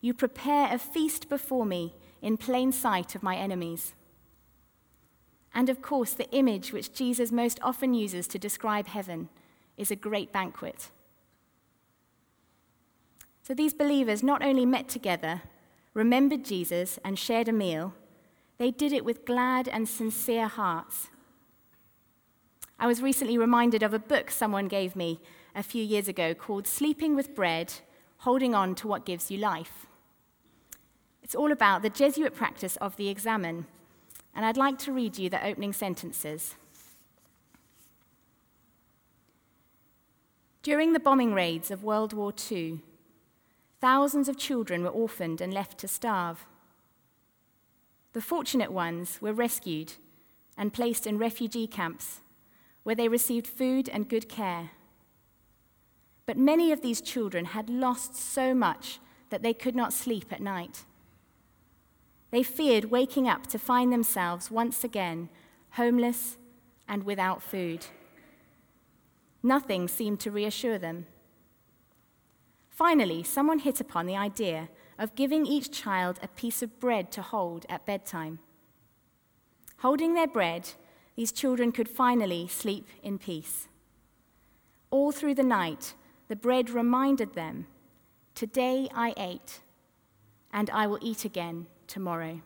You 0.00 0.14
prepare 0.14 0.72
a 0.72 0.78
feast 0.78 1.28
before 1.28 1.66
me 1.66 1.94
in 2.22 2.36
plain 2.36 2.70
sight 2.70 3.14
of 3.14 3.22
my 3.22 3.36
enemies. 3.36 3.94
And 5.52 5.68
of 5.68 5.82
course, 5.82 6.12
the 6.12 6.30
image 6.30 6.72
which 6.72 6.92
Jesus 6.92 7.32
most 7.32 7.58
often 7.62 7.92
uses 7.92 8.28
to 8.28 8.38
describe 8.38 8.86
heaven 8.86 9.28
is 9.76 9.90
a 9.90 9.96
great 9.96 10.32
banquet. 10.32 10.90
So 13.42 13.54
these 13.54 13.74
believers 13.74 14.22
not 14.22 14.42
only 14.42 14.66
met 14.66 14.88
together, 14.88 15.42
remembered 15.94 16.44
Jesus, 16.44 16.98
and 17.04 17.18
shared 17.18 17.48
a 17.48 17.52
meal, 17.52 17.94
they 18.58 18.70
did 18.70 18.92
it 18.92 19.04
with 19.04 19.24
glad 19.24 19.66
and 19.66 19.88
sincere 19.88 20.46
hearts 20.46 21.08
I 22.82 22.86
was 22.86 23.02
recently 23.02 23.36
reminded 23.36 23.82
of 23.82 23.92
a 23.92 23.98
book 23.98 24.30
someone 24.30 24.66
gave 24.66 24.96
me 24.96 25.20
a 25.54 25.62
few 25.62 25.84
years 25.84 26.08
ago 26.08 26.32
called 26.32 26.66
Sleeping 26.66 27.14
with 27.14 27.34
Bread 27.34 27.74
Holding 28.20 28.54
On 28.54 28.74
to 28.76 28.88
What 28.88 29.04
Gives 29.04 29.30
You 29.30 29.36
Life. 29.36 29.84
It's 31.22 31.34
all 31.34 31.52
about 31.52 31.82
the 31.82 31.90
Jesuit 31.90 32.34
practice 32.34 32.76
of 32.76 32.96
the 32.96 33.10
examen, 33.10 33.66
and 34.34 34.46
I'd 34.46 34.56
like 34.56 34.78
to 34.78 34.92
read 34.92 35.18
you 35.18 35.28
the 35.28 35.46
opening 35.46 35.74
sentences. 35.74 36.54
During 40.62 40.94
the 40.94 41.00
bombing 41.00 41.34
raids 41.34 41.70
of 41.70 41.84
World 41.84 42.14
War 42.14 42.32
II, 42.50 42.80
thousands 43.80 44.28
of 44.28 44.36
children 44.36 44.82
were 44.82 44.90
orphaned 44.90 45.40
and 45.40 45.52
left 45.52 45.78
to 45.78 45.88
starve. 45.88 46.46
The 48.12 48.20
fortunate 48.20 48.72
ones 48.72 49.18
were 49.20 49.32
rescued 49.32 49.94
and 50.56 50.72
placed 50.72 51.06
in 51.06 51.18
refugee 51.18 51.66
camps 51.66 52.20
where 52.82 52.94
they 52.94 53.08
received 53.08 53.46
food 53.46 53.88
and 53.88 54.08
good 54.08 54.28
care. 54.28 54.70
But 56.26 56.36
many 56.36 56.72
of 56.72 56.82
these 56.82 57.00
children 57.00 57.46
had 57.46 57.68
lost 57.68 58.16
so 58.16 58.54
much 58.54 59.00
that 59.30 59.42
they 59.42 59.54
could 59.54 59.74
not 59.74 59.92
sleep 59.92 60.32
at 60.32 60.40
night. 60.40 60.84
They 62.30 62.42
feared 62.42 62.86
waking 62.86 63.28
up 63.28 63.46
to 63.48 63.58
find 63.58 63.92
themselves 63.92 64.50
once 64.50 64.84
again 64.84 65.28
homeless 65.70 66.36
and 66.88 67.04
without 67.04 67.42
food. 67.42 67.86
Nothing 69.42 69.88
seemed 69.88 70.20
to 70.20 70.30
reassure 70.30 70.78
them. 70.78 71.06
Finally, 72.80 73.22
someone 73.22 73.58
hit 73.58 73.78
upon 73.78 74.06
the 74.06 74.16
idea 74.16 74.70
of 74.98 75.14
giving 75.14 75.44
each 75.44 75.70
child 75.70 76.18
a 76.22 76.28
piece 76.28 76.62
of 76.62 76.80
bread 76.80 77.12
to 77.12 77.20
hold 77.20 77.66
at 77.68 77.84
bedtime. 77.84 78.38
Holding 79.80 80.14
their 80.14 80.26
bread, 80.26 80.66
these 81.14 81.30
children 81.30 81.72
could 81.72 81.90
finally 81.90 82.48
sleep 82.48 82.86
in 83.02 83.18
peace. 83.18 83.68
All 84.90 85.12
through 85.12 85.34
the 85.34 85.42
night, 85.42 85.92
the 86.28 86.36
bread 86.36 86.70
reminded 86.70 87.34
them 87.34 87.66
Today 88.34 88.88
I 88.94 89.12
ate, 89.18 89.60
and 90.50 90.70
I 90.70 90.86
will 90.86 91.00
eat 91.02 91.26
again 91.26 91.66
tomorrow. 91.86 92.40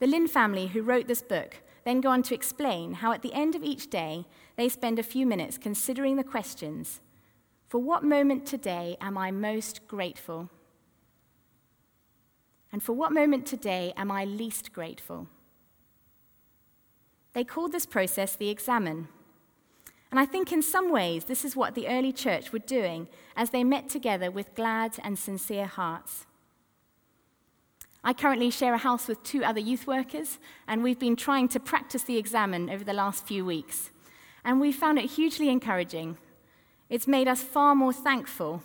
The 0.00 0.08
Linn 0.08 0.26
family 0.26 0.66
who 0.66 0.82
wrote 0.82 1.06
this 1.06 1.22
book 1.22 1.62
then 1.84 2.00
go 2.00 2.10
on 2.10 2.24
to 2.24 2.34
explain 2.34 2.94
how 2.94 3.12
at 3.12 3.22
the 3.22 3.32
end 3.32 3.54
of 3.54 3.62
each 3.62 3.88
day 3.88 4.26
they 4.56 4.68
spend 4.68 4.98
a 4.98 5.02
few 5.02 5.26
minutes 5.26 5.58
considering 5.58 6.16
the 6.16 6.24
questions 6.24 7.00
For 7.68 7.78
what 7.78 8.04
moment 8.04 8.46
today 8.46 8.96
am 9.00 9.18
I 9.18 9.30
most 9.30 9.86
grateful? 9.88 10.50
And 12.72 12.82
for 12.82 12.92
what 12.92 13.12
moment 13.12 13.46
today 13.46 13.92
am 13.96 14.10
I 14.10 14.24
least 14.24 14.72
grateful? 14.72 15.28
They 17.32 17.44
called 17.44 17.72
this 17.72 17.86
process 17.86 18.34
the 18.34 18.48
examen. 18.48 19.08
And 20.10 20.20
I 20.20 20.26
think 20.26 20.52
in 20.52 20.62
some 20.62 20.90
ways 20.92 21.24
this 21.24 21.44
is 21.44 21.56
what 21.56 21.74
the 21.74 21.88
early 21.88 22.12
church 22.12 22.52
were 22.52 22.60
doing 22.60 23.08
as 23.36 23.50
they 23.50 23.64
met 23.64 23.88
together 23.88 24.30
with 24.30 24.54
glad 24.54 24.96
and 25.02 25.18
sincere 25.18 25.66
hearts. 25.66 26.26
I 28.04 28.12
currently 28.12 28.50
share 28.50 28.74
a 28.74 28.78
house 28.78 29.08
with 29.08 29.22
two 29.22 29.42
other 29.42 29.60
youth 29.60 29.86
workers, 29.86 30.38
and 30.68 30.82
we've 30.82 30.98
been 30.98 31.16
trying 31.16 31.48
to 31.48 31.58
practice 31.58 32.02
the 32.02 32.18
examen 32.18 32.68
over 32.68 32.84
the 32.84 32.92
last 32.92 33.26
few 33.26 33.44
weeks. 33.44 33.90
And 34.44 34.60
we 34.60 34.72
found 34.72 34.98
it 34.98 35.12
hugely 35.12 35.48
encouraging. 35.48 36.18
It's 36.90 37.06
made 37.06 37.28
us 37.28 37.42
far 37.42 37.74
more 37.74 37.92
thankful, 37.92 38.62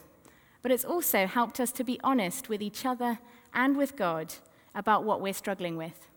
but 0.62 0.72
it's 0.72 0.86
also 0.86 1.26
helped 1.26 1.60
us 1.60 1.72
to 1.74 1.84
be 1.84 2.00
honest 2.04 2.50
with 2.50 2.62
each 2.62 2.86
other 2.86 3.20
and 3.54 3.78
with 3.78 3.96
God 3.96 4.36
about 4.76 5.04
what 5.04 5.22
we're 5.22 5.34
struggling 5.34 5.78
with. 5.78 6.08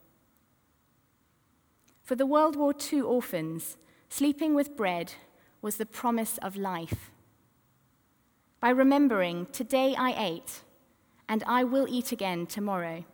For 2.03 2.17
the 2.17 2.27
World 2.27 2.57
War 2.57 2.75
II 2.93 3.03
orphans, 3.03 3.77
sleeping 4.09 4.55
with 4.55 4.77
bread 4.77 5.15
was 5.63 5.77
the 5.77 5.87
promise 5.87 6.39
of 6.39 6.57
life. 6.57 7.11
By 8.61 8.71
remembering, 8.71 9.47
today 9.47 9.95
I 9.97 10.15
ate, 10.17 10.61
and 11.29 11.43
I 11.47 11.65
will 11.65 11.87
eat 11.89 12.13
again 12.13 12.47
tomorrow, 12.47 13.05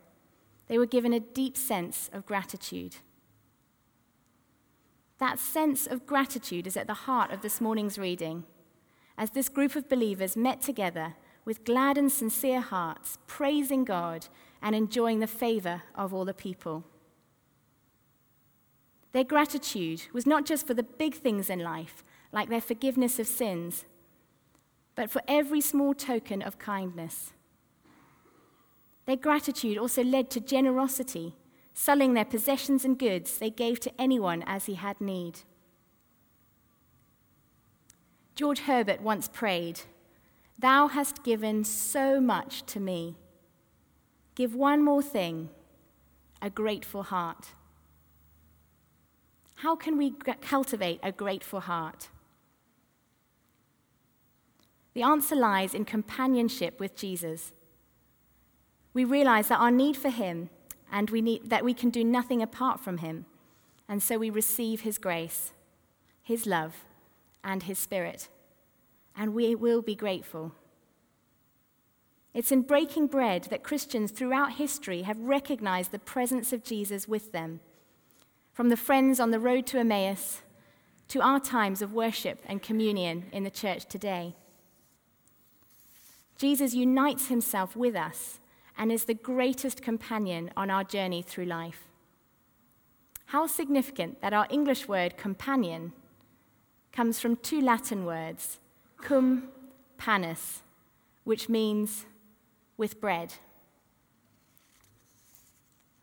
they 0.67 0.77
were 0.77 0.85
given 0.85 1.13
a 1.13 1.19
deep 1.19 1.55
sense 1.55 2.09
of 2.13 2.25
gratitude. 2.25 2.97
That 5.19 5.37
sense 5.37 5.85
of 5.85 6.05
gratitude 6.05 6.65
is 6.65 6.77
at 6.77 6.87
the 6.87 6.93
heart 6.93 7.31
of 7.31 7.41
this 7.41 7.59
morning's 7.59 7.99
reading, 7.99 8.45
as 9.17 9.31
this 9.31 9.49
group 9.49 9.75
of 9.75 9.89
believers 9.89 10.37
met 10.37 10.61
together 10.61 11.15
with 11.43 11.65
glad 11.65 11.97
and 11.97 12.11
sincere 12.11 12.61
hearts, 12.61 13.17
praising 13.27 13.83
God 13.83 14.27
and 14.61 14.75
enjoying 14.75 15.19
the 15.19 15.27
favor 15.27 15.83
of 15.93 16.13
all 16.13 16.25
the 16.25 16.33
people. 16.33 16.85
Their 19.11 19.23
gratitude 19.23 20.03
was 20.13 20.25
not 20.25 20.45
just 20.45 20.67
for 20.67 20.73
the 20.73 20.83
big 20.83 21.15
things 21.15 21.49
in 21.49 21.59
life, 21.59 22.03
like 22.31 22.49
their 22.49 22.61
forgiveness 22.61 23.19
of 23.19 23.27
sins, 23.27 23.85
but 24.95 25.09
for 25.09 25.21
every 25.27 25.61
small 25.61 25.93
token 25.93 26.41
of 26.41 26.59
kindness. 26.59 27.33
Their 29.05 29.15
gratitude 29.15 29.77
also 29.77 30.03
led 30.03 30.29
to 30.29 30.39
generosity, 30.39 31.33
selling 31.73 32.13
their 32.13 32.25
possessions 32.25 32.83
and 32.83 32.97
goods 32.97 33.37
they 33.37 33.49
gave 33.49 33.79
to 33.79 33.91
anyone 33.99 34.43
as 34.45 34.65
he 34.65 34.75
had 34.75 34.99
need. 34.99 35.41
George 38.35 38.59
Herbert 38.61 39.01
once 39.01 39.27
prayed, 39.27 39.81
Thou 40.57 40.87
hast 40.87 41.23
given 41.23 41.63
so 41.63 42.19
much 42.19 42.65
to 42.67 42.79
me. 42.79 43.17
Give 44.35 44.55
one 44.55 44.83
more 44.83 45.01
thing 45.01 45.49
a 46.41 46.49
grateful 46.49 47.03
heart. 47.03 47.49
How 49.55 49.75
can 49.75 49.97
we 49.97 50.11
cultivate 50.41 50.99
a 51.03 51.11
grateful 51.11 51.59
heart? 51.59 52.09
The 54.93 55.03
answer 55.03 55.35
lies 55.35 55.73
in 55.73 55.85
companionship 55.85 56.79
with 56.79 56.95
Jesus 56.95 57.51
we 58.93 59.03
realize 59.05 59.47
that 59.47 59.59
our 59.59 59.71
need 59.71 59.95
for 59.95 60.09
Him 60.09 60.49
and 60.91 61.09
we 61.09 61.21
need, 61.21 61.49
that 61.49 61.63
we 61.63 61.73
can 61.73 61.89
do 61.89 62.03
nothing 62.03 62.41
apart 62.41 62.79
from 62.79 62.97
Him. 62.97 63.25
And 63.87 64.01
so 64.01 64.17
we 64.17 64.29
receive 64.29 64.81
His 64.81 64.97
grace, 64.97 65.51
His 66.21 66.45
love, 66.45 66.85
and 67.43 67.63
His 67.63 67.79
Spirit. 67.79 68.29
And 69.15 69.33
we 69.33 69.55
will 69.55 69.81
be 69.81 69.95
grateful. 69.95 70.53
It's 72.33 72.51
in 72.51 72.61
breaking 72.61 73.07
bread 73.07 73.45
that 73.45 73.63
Christians 73.63 74.11
throughout 74.11 74.53
history 74.53 75.01
have 75.01 75.19
recognized 75.19 75.91
the 75.91 75.99
presence 75.99 76.53
of 76.53 76.63
Jesus 76.63 77.07
with 77.07 77.31
them. 77.31 77.59
From 78.53 78.69
the 78.69 78.77
friends 78.77 79.19
on 79.19 79.31
the 79.31 79.39
road 79.39 79.65
to 79.67 79.79
Emmaus 79.79 80.41
to 81.09 81.21
our 81.21 81.39
times 81.39 81.81
of 81.81 81.91
worship 81.91 82.43
and 82.45 82.61
communion 82.61 83.25
in 83.31 83.43
the 83.43 83.49
church 83.49 83.85
today. 83.85 84.35
Jesus 86.37 86.73
unites 86.73 87.27
himself 87.27 87.75
with 87.75 87.95
us 87.95 88.39
and 88.79 88.93
is 88.93 89.03
the 89.03 89.13
greatest 89.13 89.81
companion 89.81 90.49
on 90.55 90.71
our 90.71 90.85
journey 90.85 91.21
through 91.21 91.45
life. 91.45 91.89
How 93.25 93.45
significant 93.45 94.21
that 94.21 94.33
our 94.33 94.47
English 94.49 94.87
word 94.87 95.17
companion 95.17 95.91
comes 96.93 97.19
from 97.19 97.35
two 97.35 97.61
Latin 97.61 98.05
words, 98.05 98.59
cum 99.01 99.49
panis, 99.97 100.63
which 101.25 101.49
means 101.49 102.05
with 102.77 103.01
bread. 103.01 103.33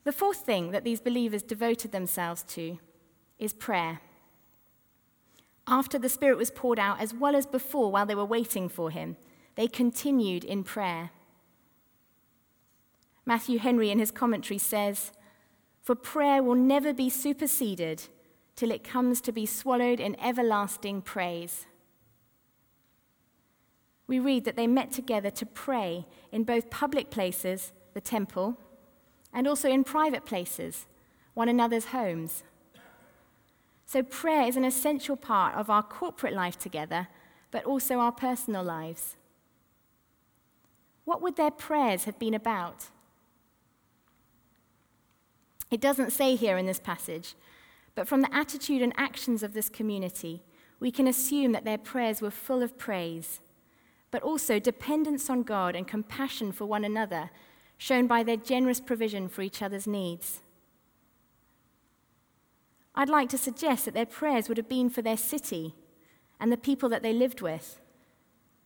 The 0.04 0.12
fourth 0.12 0.38
thing 0.38 0.70
that 0.70 0.84
these 0.84 1.00
believers 1.00 1.42
devoted 1.42 1.90
themselves 1.90 2.42
to 2.50 2.78
is 3.38 3.54
prayer. 3.54 4.00
After 5.66 5.98
the 5.98 6.08
Spirit 6.08 6.38
was 6.38 6.50
poured 6.50 6.78
out, 6.78 7.00
as 7.00 7.12
well 7.12 7.34
as 7.34 7.46
before 7.46 7.90
while 7.90 8.06
they 8.06 8.14
were 8.14 8.24
waiting 8.24 8.68
for 8.68 8.90
Him, 8.90 9.16
they 9.56 9.66
continued 9.66 10.44
in 10.44 10.62
prayer. 10.62 11.10
Matthew 13.26 13.58
Henry, 13.58 13.90
in 13.90 13.98
his 13.98 14.12
commentary, 14.12 14.58
says, 14.58 15.10
For 15.82 15.96
prayer 15.96 16.42
will 16.42 16.54
never 16.54 16.94
be 16.94 17.10
superseded 17.10 18.04
till 18.54 18.70
it 18.70 18.84
comes 18.84 19.20
to 19.20 19.32
be 19.32 19.44
swallowed 19.44 19.98
in 19.98 20.18
everlasting 20.20 21.02
praise. 21.02 21.66
We 24.06 24.20
read 24.20 24.44
that 24.44 24.54
they 24.54 24.68
met 24.68 24.92
together 24.92 25.30
to 25.30 25.44
pray 25.44 26.06
in 26.30 26.44
both 26.44 26.70
public 26.70 27.10
places, 27.10 27.72
the 27.94 28.00
temple, 28.00 28.56
and 29.32 29.48
also 29.48 29.68
in 29.68 29.82
private 29.82 30.24
places, 30.24 30.86
one 31.34 31.48
another's 31.48 31.86
homes. 31.86 32.44
So, 33.84 34.02
prayer 34.02 34.46
is 34.46 34.56
an 34.56 34.64
essential 34.64 35.16
part 35.16 35.56
of 35.56 35.68
our 35.68 35.82
corporate 35.82 36.32
life 36.32 36.58
together, 36.58 37.08
but 37.50 37.64
also 37.64 37.98
our 37.98 38.12
personal 38.12 38.62
lives. 38.62 39.16
What 41.04 41.22
would 41.22 41.36
their 41.36 41.50
prayers 41.50 42.04
have 42.04 42.18
been 42.18 42.34
about? 42.34 42.86
It 45.70 45.80
doesn't 45.80 46.12
say 46.12 46.36
here 46.36 46.56
in 46.56 46.66
this 46.66 46.78
passage, 46.78 47.34
but 47.94 48.06
from 48.06 48.22
the 48.22 48.34
attitude 48.34 48.82
and 48.82 48.92
actions 48.96 49.42
of 49.42 49.52
this 49.52 49.68
community, 49.68 50.42
we 50.78 50.90
can 50.90 51.06
assume 51.06 51.52
that 51.52 51.64
their 51.64 51.78
prayers 51.78 52.20
were 52.20 52.30
full 52.30 52.62
of 52.62 52.78
praise, 52.78 53.40
but 54.10 54.22
also 54.22 54.58
dependence 54.58 55.28
on 55.28 55.42
God 55.42 55.74
and 55.74 55.88
compassion 55.88 56.52
for 56.52 56.66
one 56.66 56.84
another, 56.84 57.30
shown 57.78 58.06
by 58.06 58.22
their 58.22 58.36
generous 58.36 58.80
provision 58.80 59.28
for 59.28 59.42
each 59.42 59.62
other's 59.62 59.86
needs. 59.86 60.40
I'd 62.94 63.08
like 63.08 63.28
to 63.30 63.38
suggest 63.38 63.84
that 63.84 63.94
their 63.94 64.06
prayers 64.06 64.48
would 64.48 64.56
have 64.56 64.68
been 64.68 64.88
for 64.88 65.02
their 65.02 65.18
city 65.18 65.74
and 66.40 66.50
the 66.50 66.56
people 66.56 66.88
that 66.88 67.02
they 67.02 67.12
lived 67.12 67.40
with. 67.40 67.80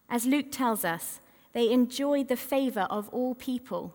As 0.09 0.27
Luke 0.27 0.53
tells 0.53 0.85
us, 0.85 1.21
they 1.53 1.73
enjoyed 1.73 2.29
the 2.29 2.37
favor 2.37 2.87
of 2.91 3.09
all 3.09 3.35
people. 3.35 3.95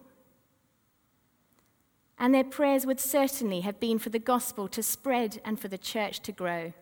And 2.17 2.33
their 2.33 2.43
prayers 2.43 2.85
would 2.85 2.99
certainly 2.99 3.61
have 3.61 3.79
been 3.79 3.99
for 3.99 4.09
the 4.09 4.19
gospel 4.19 4.67
to 4.69 4.81
spread 4.81 5.41
and 5.43 5.59
for 5.59 5.67
the 5.67 5.77
church 5.77 6.21
to 6.21 6.31
grow. 6.31 6.73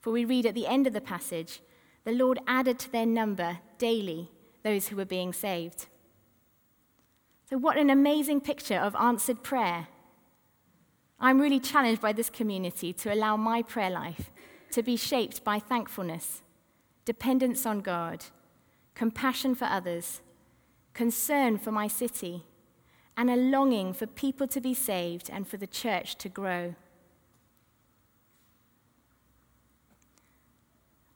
For 0.00 0.10
we 0.10 0.24
read 0.24 0.46
at 0.46 0.54
the 0.54 0.66
end 0.66 0.86
of 0.86 0.92
the 0.92 1.00
passage, 1.00 1.60
the 2.04 2.12
Lord 2.12 2.40
added 2.46 2.78
to 2.80 2.92
their 2.92 3.06
number 3.06 3.58
daily 3.78 4.30
those 4.62 4.88
who 4.88 4.96
were 4.96 5.04
being 5.04 5.32
saved. 5.32 5.86
So, 7.48 7.56
what 7.56 7.76
an 7.76 7.90
amazing 7.90 8.40
picture 8.40 8.78
of 8.78 8.96
answered 8.96 9.42
prayer. 9.42 9.88
I'm 11.20 11.40
really 11.40 11.60
challenged 11.60 12.00
by 12.00 12.12
this 12.12 12.30
community 12.30 12.92
to 12.94 13.12
allow 13.12 13.36
my 13.36 13.62
prayer 13.62 13.90
life 13.90 14.30
to 14.72 14.82
be 14.82 14.96
shaped 14.96 15.44
by 15.44 15.58
thankfulness, 15.58 16.42
dependence 17.04 17.64
on 17.66 17.80
God, 17.80 18.24
compassion 18.94 19.54
for 19.54 19.66
others, 19.66 20.20
concern 20.94 21.58
for 21.58 21.70
my 21.70 21.86
city, 21.86 22.44
and 23.16 23.30
a 23.30 23.36
longing 23.36 23.92
for 23.92 24.06
people 24.06 24.46
to 24.48 24.60
be 24.60 24.74
saved 24.74 25.30
and 25.30 25.46
for 25.46 25.56
the 25.56 25.66
church 25.66 26.16
to 26.16 26.28
grow. 26.28 26.74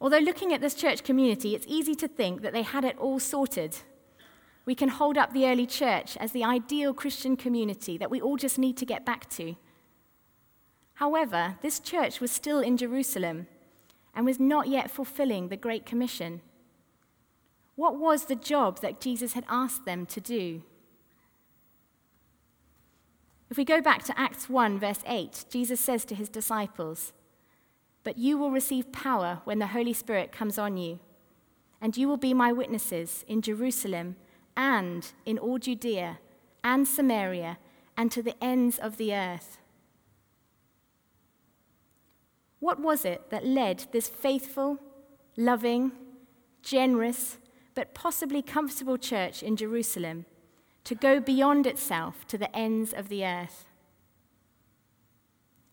Although 0.00 0.18
looking 0.18 0.52
at 0.52 0.60
this 0.60 0.74
church 0.74 1.02
community, 1.02 1.54
it's 1.54 1.66
easy 1.68 1.94
to 1.96 2.08
think 2.08 2.42
that 2.42 2.52
they 2.52 2.62
had 2.62 2.84
it 2.84 2.98
all 2.98 3.18
sorted. 3.18 3.78
We 4.66 4.74
can 4.74 4.90
hold 4.90 5.16
up 5.16 5.32
the 5.32 5.46
early 5.46 5.66
church 5.66 6.16
as 6.18 6.32
the 6.32 6.44
ideal 6.44 6.92
Christian 6.92 7.36
community 7.36 7.96
that 7.96 8.10
we 8.10 8.20
all 8.20 8.36
just 8.36 8.58
need 8.58 8.76
to 8.76 8.86
get 8.86 9.06
back 9.06 9.30
to. 9.30 9.56
However, 10.94 11.56
this 11.62 11.78
church 11.78 12.20
was 12.20 12.30
still 12.30 12.60
in 12.60 12.76
Jerusalem 12.76 13.46
and 14.14 14.26
was 14.26 14.40
not 14.40 14.68
yet 14.68 14.90
fulfilling 14.90 15.48
the 15.48 15.56
Great 15.56 15.86
Commission. 15.86 16.40
What 17.74 17.98
was 17.98 18.24
the 18.24 18.34
job 18.34 18.80
that 18.80 19.00
Jesus 19.00 19.34
had 19.34 19.44
asked 19.48 19.84
them 19.84 20.06
to 20.06 20.20
do? 20.20 20.62
If 23.48 23.56
we 23.56 23.64
go 23.64 23.80
back 23.80 24.02
to 24.04 24.18
Acts 24.18 24.48
1, 24.48 24.80
verse 24.80 25.00
8, 25.06 25.44
Jesus 25.48 25.80
says 25.80 26.04
to 26.06 26.14
his 26.14 26.28
disciples, 26.28 27.12
But 28.02 28.18
you 28.18 28.36
will 28.36 28.50
receive 28.50 28.90
power 28.90 29.40
when 29.44 29.60
the 29.60 29.68
Holy 29.68 29.92
Spirit 29.92 30.32
comes 30.32 30.58
on 30.58 30.76
you, 30.76 30.98
and 31.80 31.96
you 31.96 32.08
will 32.08 32.16
be 32.16 32.34
my 32.34 32.50
witnesses 32.52 33.24
in 33.28 33.42
Jerusalem 33.42 34.16
and 34.56 35.12
in 35.24 35.38
all 35.38 35.58
Judea 35.58 36.18
and 36.64 36.88
Samaria 36.88 37.58
and 37.96 38.10
to 38.10 38.22
the 38.22 38.34
ends 38.42 38.78
of 38.78 38.96
the 38.96 39.14
earth. 39.14 39.58
What 42.58 42.80
was 42.80 43.04
it 43.04 43.30
that 43.30 43.46
led 43.46 43.86
this 43.92 44.08
faithful, 44.08 44.78
loving, 45.36 45.92
generous, 46.62 47.38
but 47.74 47.94
possibly 47.94 48.42
comfortable 48.42 48.96
church 48.98 49.42
in 49.42 49.54
Jerusalem 49.54 50.24
to 50.86 50.94
go 50.94 51.20
beyond 51.20 51.66
itself 51.66 52.26
to 52.28 52.38
the 52.38 52.54
ends 52.56 52.92
of 52.92 53.08
the 53.08 53.24
earth. 53.24 53.66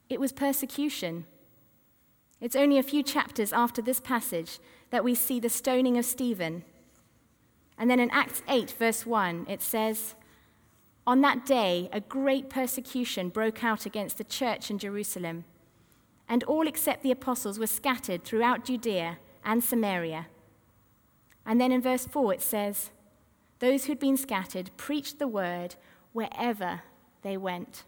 It 0.10 0.20
was 0.20 0.32
persecution. 0.32 1.26
It's 2.42 2.56
only 2.56 2.78
a 2.78 2.84
few 2.84 3.02
chapters 3.02 3.54
after 3.54 3.82
this 3.82 4.00
passage 4.00 4.60
that 4.90 5.04
we 5.04 5.16
see 5.16 5.40
the 5.40 5.50
stoning 5.50 5.98
of 5.98 6.06
Stephen. 6.06 6.64
And 7.78 7.90
then 7.90 8.00
in 8.00 8.12
Acts 8.12 8.42
8, 8.48 8.72
verse 8.72 9.06
1, 9.06 9.46
it 9.48 9.62
says, 9.62 10.16
On 11.08 11.22
that 11.22 11.46
day, 11.46 11.90
a 11.92 12.02
great 12.02 12.50
persecution 12.50 13.30
broke 13.30 13.64
out 13.64 13.86
against 13.86 14.18
the 14.18 14.24
church 14.24 14.70
in 14.70 14.78
Jerusalem, 14.78 15.46
and 16.28 16.44
all 16.44 16.68
except 16.68 17.02
the 17.02 17.12
apostles 17.12 17.58
were 17.58 17.68
scattered 17.68 18.24
throughout 18.24 18.66
Judea 18.66 19.18
and 19.46 19.64
Samaria 19.64 20.28
and 21.46 21.60
then 21.60 21.72
in 21.72 21.82
verse 21.82 22.06
4, 22.06 22.34
it 22.34 22.42
says, 22.42 22.92
Those 23.64 23.86
who'd 23.86 23.98
been 23.98 24.18
scattered 24.18 24.72
preached 24.76 25.20
the 25.20 25.28
word 25.30 25.76
wherever 26.12 26.82
they 27.22 27.38
went. 27.38 27.86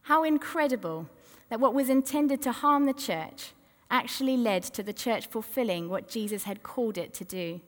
How 0.00 0.24
incredible 0.24 1.08
that 1.50 1.60
what 1.60 1.72
was 1.72 1.88
intended 1.88 2.42
to 2.42 2.50
harm 2.50 2.86
the 2.86 2.94
church 2.94 3.52
actually 3.92 4.36
led 4.36 4.64
to 4.64 4.82
the 4.82 4.92
church 4.92 5.28
fulfilling 5.28 5.88
what 5.88 6.08
Jesus 6.08 6.42
had 6.42 6.64
called 6.64 6.98
it 6.98 7.14
to 7.14 7.24
do. 7.24 7.60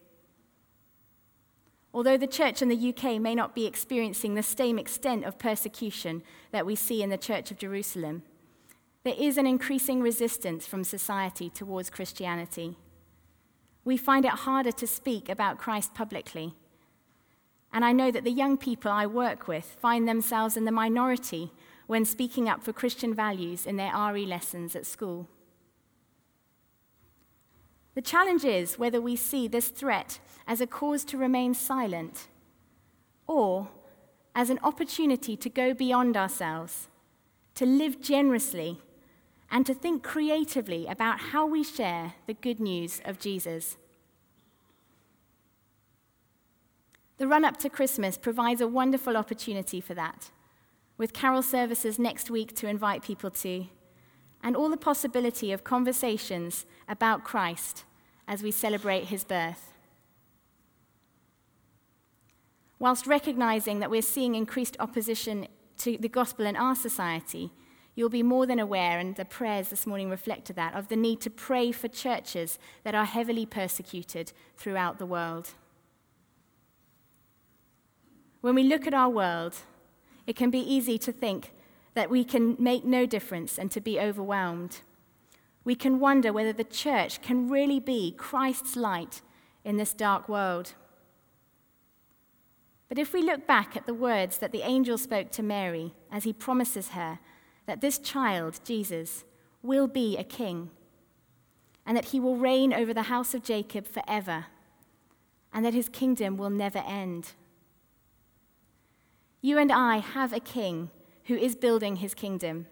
Although 1.92 2.16
the 2.16 2.26
church 2.26 2.60
in 2.60 2.68
the 2.68 2.88
UK 2.88 3.20
may 3.20 3.36
not 3.36 3.54
be 3.54 3.66
experiencing 3.66 4.34
the 4.34 4.42
same 4.42 4.76
extent 4.76 5.24
of 5.24 5.38
persecution 5.38 6.20
that 6.50 6.66
we 6.66 6.74
see 6.74 7.00
in 7.00 7.10
the 7.10 7.16
Church 7.16 7.52
of 7.52 7.58
Jerusalem, 7.58 8.24
there 9.04 9.14
is 9.16 9.38
an 9.38 9.46
increasing 9.46 10.02
resistance 10.02 10.66
from 10.66 10.82
society 10.82 11.48
towards 11.48 11.90
Christianity. 11.90 12.76
We 13.84 13.96
find 13.96 14.24
it 14.24 14.30
harder 14.30 14.72
to 14.72 14.86
speak 14.86 15.28
about 15.28 15.58
Christ 15.58 15.94
publicly. 15.94 16.54
And 17.72 17.84
I 17.84 17.92
know 17.92 18.10
that 18.10 18.24
the 18.24 18.30
young 18.30 18.56
people 18.56 18.90
I 18.90 19.06
work 19.06 19.46
with 19.48 19.64
find 19.64 20.08
themselves 20.08 20.56
in 20.56 20.64
the 20.64 20.72
minority 20.72 21.52
when 21.86 22.04
speaking 22.04 22.48
up 22.48 22.62
for 22.62 22.72
Christian 22.72 23.14
values 23.14 23.66
in 23.66 23.76
their 23.76 23.92
RE 23.94 24.24
lessons 24.24 24.74
at 24.74 24.86
school. 24.86 25.28
The 27.94 28.02
challenge 28.02 28.44
is 28.44 28.78
whether 28.78 29.00
we 29.00 29.16
see 29.16 29.48
this 29.48 29.68
threat 29.68 30.18
as 30.46 30.60
a 30.60 30.66
cause 30.66 31.04
to 31.06 31.18
remain 31.18 31.54
silent 31.54 32.28
or 33.26 33.68
as 34.34 34.50
an 34.50 34.58
opportunity 34.62 35.36
to 35.36 35.48
go 35.48 35.74
beyond 35.74 36.16
ourselves, 36.16 36.88
to 37.54 37.64
live 37.64 38.00
generously 38.00 38.80
and 39.54 39.64
to 39.64 39.72
think 39.72 40.02
creatively 40.02 40.88
about 40.88 41.20
how 41.30 41.46
we 41.46 41.62
share 41.62 42.14
the 42.26 42.34
good 42.34 42.58
news 42.58 43.00
of 43.04 43.20
Jesus. 43.20 43.76
The 47.18 47.28
run 47.28 47.44
up 47.44 47.56
to 47.58 47.70
Christmas 47.70 48.18
provides 48.18 48.60
a 48.60 48.66
wonderful 48.66 49.16
opportunity 49.16 49.80
for 49.80 49.94
that, 49.94 50.32
with 50.98 51.12
carol 51.12 51.40
services 51.40 52.00
next 52.00 52.30
week 52.30 52.56
to 52.56 52.66
invite 52.66 53.04
people 53.04 53.30
to, 53.30 53.66
and 54.42 54.56
all 54.56 54.68
the 54.68 54.76
possibility 54.76 55.52
of 55.52 55.62
conversations 55.62 56.66
about 56.88 57.22
Christ 57.22 57.84
as 58.26 58.42
we 58.42 58.50
celebrate 58.50 59.04
his 59.04 59.22
birth. 59.22 59.72
Whilst 62.80 63.06
recognizing 63.06 63.78
that 63.78 63.90
we're 63.90 64.02
seeing 64.02 64.34
increased 64.34 64.76
opposition 64.80 65.46
to 65.78 65.96
the 65.96 66.08
gospel 66.08 66.44
in 66.44 66.56
our 66.56 66.74
society, 66.74 67.52
You'll 67.94 68.08
be 68.08 68.22
more 68.22 68.44
than 68.44 68.58
aware, 68.58 68.98
and 68.98 69.14
the 69.14 69.24
prayers 69.24 69.68
this 69.68 69.86
morning 69.86 70.10
reflected 70.10 70.56
that, 70.56 70.74
of 70.74 70.88
the 70.88 70.96
need 70.96 71.20
to 71.20 71.30
pray 71.30 71.70
for 71.70 71.88
churches 71.88 72.58
that 72.82 72.94
are 72.94 73.04
heavily 73.04 73.46
persecuted 73.46 74.32
throughout 74.56 74.98
the 74.98 75.06
world. 75.06 75.50
When 78.40 78.54
we 78.54 78.64
look 78.64 78.86
at 78.86 78.94
our 78.94 79.08
world, 79.08 79.56
it 80.26 80.36
can 80.36 80.50
be 80.50 80.58
easy 80.58 80.98
to 80.98 81.12
think 81.12 81.52
that 81.94 82.10
we 82.10 82.24
can 82.24 82.56
make 82.58 82.84
no 82.84 83.06
difference 83.06 83.58
and 83.58 83.70
to 83.70 83.80
be 83.80 84.00
overwhelmed. 84.00 84.80
We 85.62 85.76
can 85.76 86.00
wonder 86.00 86.32
whether 86.32 86.52
the 86.52 86.64
church 86.64 87.22
can 87.22 87.48
really 87.48 87.78
be 87.78 88.12
Christ's 88.12 88.76
light 88.76 89.22
in 89.64 89.76
this 89.76 89.94
dark 89.94 90.28
world. 90.28 90.74
But 92.88 92.98
if 92.98 93.12
we 93.12 93.22
look 93.22 93.46
back 93.46 93.76
at 93.76 93.86
the 93.86 93.94
words 93.94 94.38
that 94.38 94.52
the 94.52 94.62
angel 94.62 94.98
spoke 94.98 95.30
to 95.32 95.42
Mary 95.42 95.94
as 96.12 96.24
he 96.24 96.32
promises 96.32 96.88
her 96.88 97.18
that 97.66 97.80
this 97.80 97.98
child, 97.98 98.60
Jesus, 98.64 99.24
will 99.62 99.86
be 99.86 100.16
a 100.16 100.24
king, 100.24 100.70
and 101.86 101.96
that 101.96 102.06
he 102.06 102.20
will 102.20 102.36
reign 102.36 102.72
over 102.72 102.92
the 102.92 103.04
house 103.04 103.34
of 103.34 103.42
Jacob 103.42 103.86
forever, 103.86 104.46
and 105.52 105.64
that 105.64 105.74
his 105.74 105.88
kingdom 105.88 106.36
will 106.36 106.50
never 106.50 106.82
end. 106.86 107.32
You 109.40 109.58
and 109.58 109.70
I 109.70 109.98
have 109.98 110.32
a 110.32 110.40
king 110.40 110.90
who 111.24 111.34
is 111.34 111.54
building 111.54 111.96
his 111.96 112.14
kingdom 112.14 112.66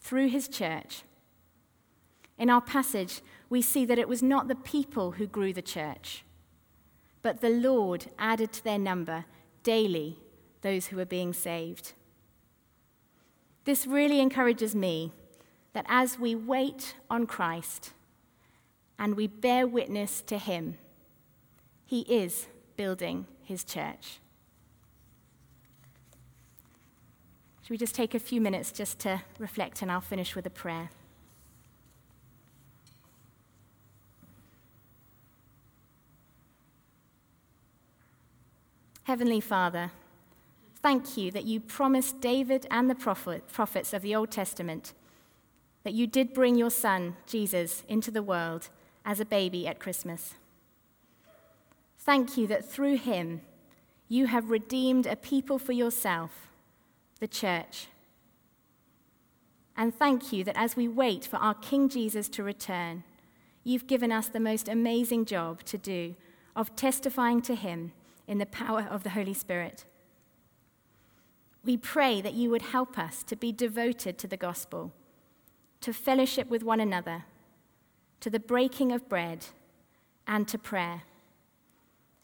through 0.00 0.28
his 0.28 0.48
church. 0.48 1.02
In 2.38 2.50
our 2.50 2.60
passage, 2.60 3.20
we 3.48 3.62
see 3.62 3.84
that 3.84 3.98
it 3.98 4.08
was 4.08 4.22
not 4.22 4.48
the 4.48 4.54
people 4.54 5.12
who 5.12 5.26
grew 5.26 5.52
the 5.52 5.62
church, 5.62 6.24
but 7.22 7.40
the 7.40 7.50
Lord 7.50 8.06
added 8.18 8.52
to 8.52 8.64
their 8.64 8.78
number 8.78 9.24
daily 9.62 10.18
those 10.62 10.86
who 10.86 10.96
were 10.96 11.04
being 11.04 11.32
saved. 11.32 11.92
This 13.64 13.86
really 13.86 14.20
encourages 14.20 14.74
me 14.74 15.12
that 15.72 15.86
as 15.88 16.18
we 16.18 16.34
wait 16.34 16.94
on 17.10 17.26
Christ 17.26 17.92
and 18.98 19.16
we 19.16 19.26
bear 19.26 19.66
witness 19.66 20.20
to 20.22 20.38
him, 20.38 20.76
he 21.86 22.00
is 22.02 22.46
building 22.76 23.26
his 23.42 23.64
church. 23.64 24.20
Should 27.62 27.70
we 27.70 27.78
just 27.78 27.94
take 27.94 28.14
a 28.14 28.18
few 28.18 28.40
minutes 28.40 28.70
just 28.70 28.98
to 29.00 29.22
reflect 29.38 29.80
and 29.80 29.90
I'll 29.90 30.02
finish 30.02 30.36
with 30.36 30.44
a 30.44 30.50
prayer? 30.50 30.90
Heavenly 39.04 39.40
Father, 39.40 39.92
thank 40.84 41.16
you 41.16 41.30
that 41.30 41.46
you 41.46 41.58
promised 41.60 42.20
David 42.20 42.66
and 42.70 42.90
the 42.90 42.94
prophet, 42.94 43.48
prophets 43.50 43.94
of 43.94 44.02
the 44.02 44.14
Old 44.14 44.30
Testament 44.30 44.92
that 45.82 45.94
you 45.94 46.06
did 46.06 46.34
bring 46.34 46.56
your 46.56 46.70
son, 46.70 47.16
Jesus, 47.26 47.82
into 47.88 48.10
the 48.10 48.22
world 48.22 48.68
as 49.02 49.18
a 49.18 49.24
baby 49.24 49.66
at 49.66 49.80
Christmas. 49.80 50.34
Thank 51.98 52.36
you 52.36 52.46
that 52.48 52.70
through 52.70 52.98
him 52.98 53.40
you 54.08 54.26
have 54.26 54.50
redeemed 54.50 55.06
a 55.06 55.16
people 55.16 55.58
for 55.58 55.72
yourself, 55.72 56.48
the 57.18 57.28
church. 57.28 57.86
And 59.78 59.94
thank 59.94 60.34
you 60.34 60.44
that 60.44 60.58
as 60.58 60.76
we 60.76 60.86
wait 60.86 61.24
for 61.24 61.36
our 61.36 61.54
King 61.54 61.88
Jesus 61.88 62.28
to 62.28 62.42
return, 62.42 63.04
you've 63.62 63.86
given 63.86 64.12
us 64.12 64.28
the 64.28 64.38
most 64.38 64.68
amazing 64.68 65.24
job 65.24 65.62
to 65.64 65.78
do 65.78 66.14
of 66.54 66.76
testifying 66.76 67.40
to 67.40 67.54
him 67.54 67.92
in 68.28 68.36
the 68.36 68.44
power 68.44 68.86
of 68.90 69.02
the 69.02 69.10
Holy 69.10 69.32
Spirit. 69.32 69.86
We 71.64 71.76
pray 71.76 72.20
that 72.20 72.34
you 72.34 72.50
would 72.50 72.62
help 72.62 72.98
us 72.98 73.22
to 73.24 73.36
be 73.36 73.50
devoted 73.50 74.18
to 74.18 74.28
the 74.28 74.36
gospel, 74.36 74.92
to 75.80 75.92
fellowship 75.92 76.50
with 76.50 76.62
one 76.62 76.80
another, 76.80 77.24
to 78.20 78.30
the 78.30 78.40
breaking 78.40 78.92
of 78.92 79.08
bread, 79.08 79.46
and 80.26 80.46
to 80.48 80.58
prayer. 80.58 81.02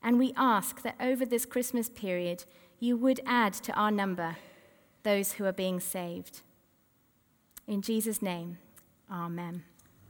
And 0.02 0.18
we 0.18 0.32
ask 0.36 0.82
that 0.82 0.96
over 1.00 1.24
this 1.24 1.46
Christmas 1.46 1.88
period, 1.88 2.44
you 2.78 2.96
would 2.96 3.20
add 3.26 3.52
to 3.54 3.72
our 3.72 3.90
number 3.90 4.36
those 5.02 5.32
who 5.32 5.44
are 5.44 5.52
being 5.52 5.80
saved. 5.80 6.42
In 7.66 7.82
Jesus' 7.82 8.22
name, 8.22 8.58
amen. 9.10 9.64